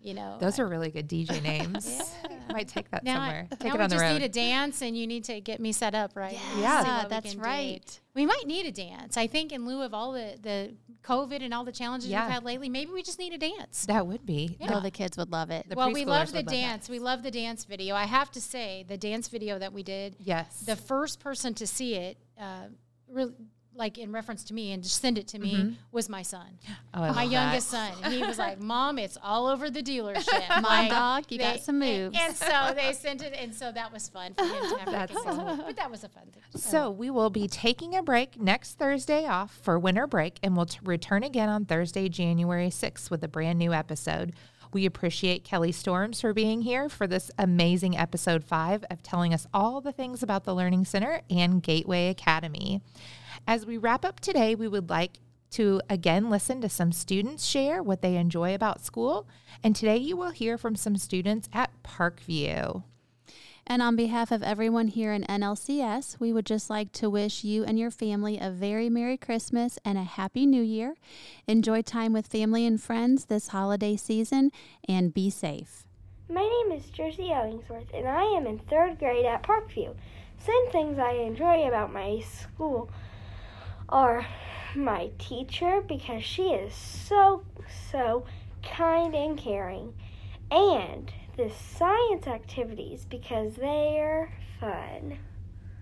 [0.00, 2.12] you know, Those are really good DJ names.
[2.50, 3.46] Might take that now, somewhere.
[3.50, 4.12] I, take now it we on the just road.
[4.14, 6.38] need a dance, and you need to get me set up right.
[6.52, 6.82] and Yeah.
[7.00, 7.44] see we that's can do.
[7.44, 8.00] right.
[8.14, 9.16] We might need a dance.
[9.16, 12.24] I think in lieu of all the the COVID and all the challenges Yeah.
[12.24, 13.86] we've had lately, maybe we just need a dance.
[13.86, 14.56] that would be.
[14.68, 15.68] Oh, the kids would love it.
[15.68, 16.60] The well, we love the would love that.
[16.60, 16.88] dance.
[16.88, 17.94] We love the dance video.
[17.94, 20.60] I have to say, the dance video that we did, Yes.
[20.60, 22.66] the first person to see it, uh,
[23.08, 23.32] really,
[23.74, 25.72] like in reference to me and just send it to me, Mm-hmm.
[25.92, 26.46] was my son.
[26.94, 27.94] oh, my youngest that.
[28.02, 28.12] son.
[28.12, 31.80] He was like, "Mom, it's all over the dealership." Mom Like, dog, you got some
[31.82, 32.18] and- moves.
[32.20, 35.14] And, so they sent it, and so that was fun for him to have That's
[35.14, 35.62] recognition.
[35.66, 36.42] But that was a fun thing.
[36.60, 40.66] So we will be taking a break next Thursday off for winter break, and we'll
[40.66, 44.34] t- return again on Thursday, January 6th, with a brand new episode.
[44.72, 49.46] We appreciate Kelly Storms for being here for this amazing episode five of telling us
[49.52, 52.80] all the things about the Learning Center and Gateway Academy.
[53.46, 55.18] As we wrap up today, we would like
[55.50, 59.28] to again listen to some students share what they enjoy about school.
[59.62, 62.82] And today you will hear from some students at Parkview.
[63.66, 67.64] And on behalf of everyone here in NLCS, we would just like to wish you
[67.64, 70.96] and your family a very Merry Christmas and a Happy New Year.
[71.46, 74.50] Enjoy time with family and friends this holiday season
[74.88, 75.84] and be safe.
[76.28, 79.94] My name is Jersey Ellingsworth, and I am in third grade at Parkview.
[80.38, 82.90] Some things I enjoy about my school
[83.88, 84.26] are
[84.74, 87.44] my teacher because she is so,
[87.90, 88.24] so
[88.62, 89.94] kind and caring,
[90.50, 94.30] and the science activities because they're
[94.60, 95.18] fun.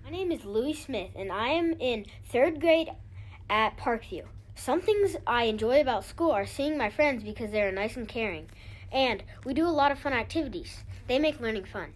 [0.05, 2.91] My name is Louis Smith, and I am in third grade
[3.49, 4.27] at Parkview.
[4.55, 8.49] Some things I enjoy about school are seeing my friends because they're nice and caring,
[8.93, 10.85] and we do a lot of fun activities.
[11.09, 11.95] They make learning fun.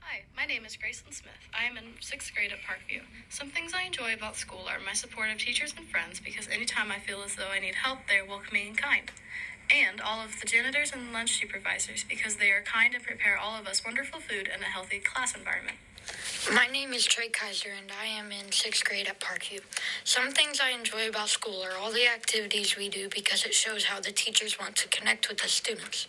[0.00, 1.42] Hi, my name is Graceland Smith.
[1.52, 3.02] I am in sixth grade at Parkview.
[3.28, 7.00] Some things I enjoy about school are my supportive teachers and friends because anytime I
[7.00, 9.10] feel as though I need help, they are welcoming and kind.
[9.72, 13.58] And all of the janitors and lunch supervisors because they are kind and prepare all
[13.58, 15.76] of us wonderful food and a healthy class environment.
[16.52, 19.60] My name is Trey Kaiser, and I am in sixth grade at Parkview.
[20.02, 23.84] Some things I enjoy about school are all the activities we do because it shows
[23.84, 26.08] how the teachers want to connect with the students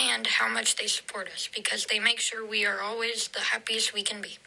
[0.00, 3.92] and how much they support us because they make sure we are always the happiest
[3.92, 4.38] we can be.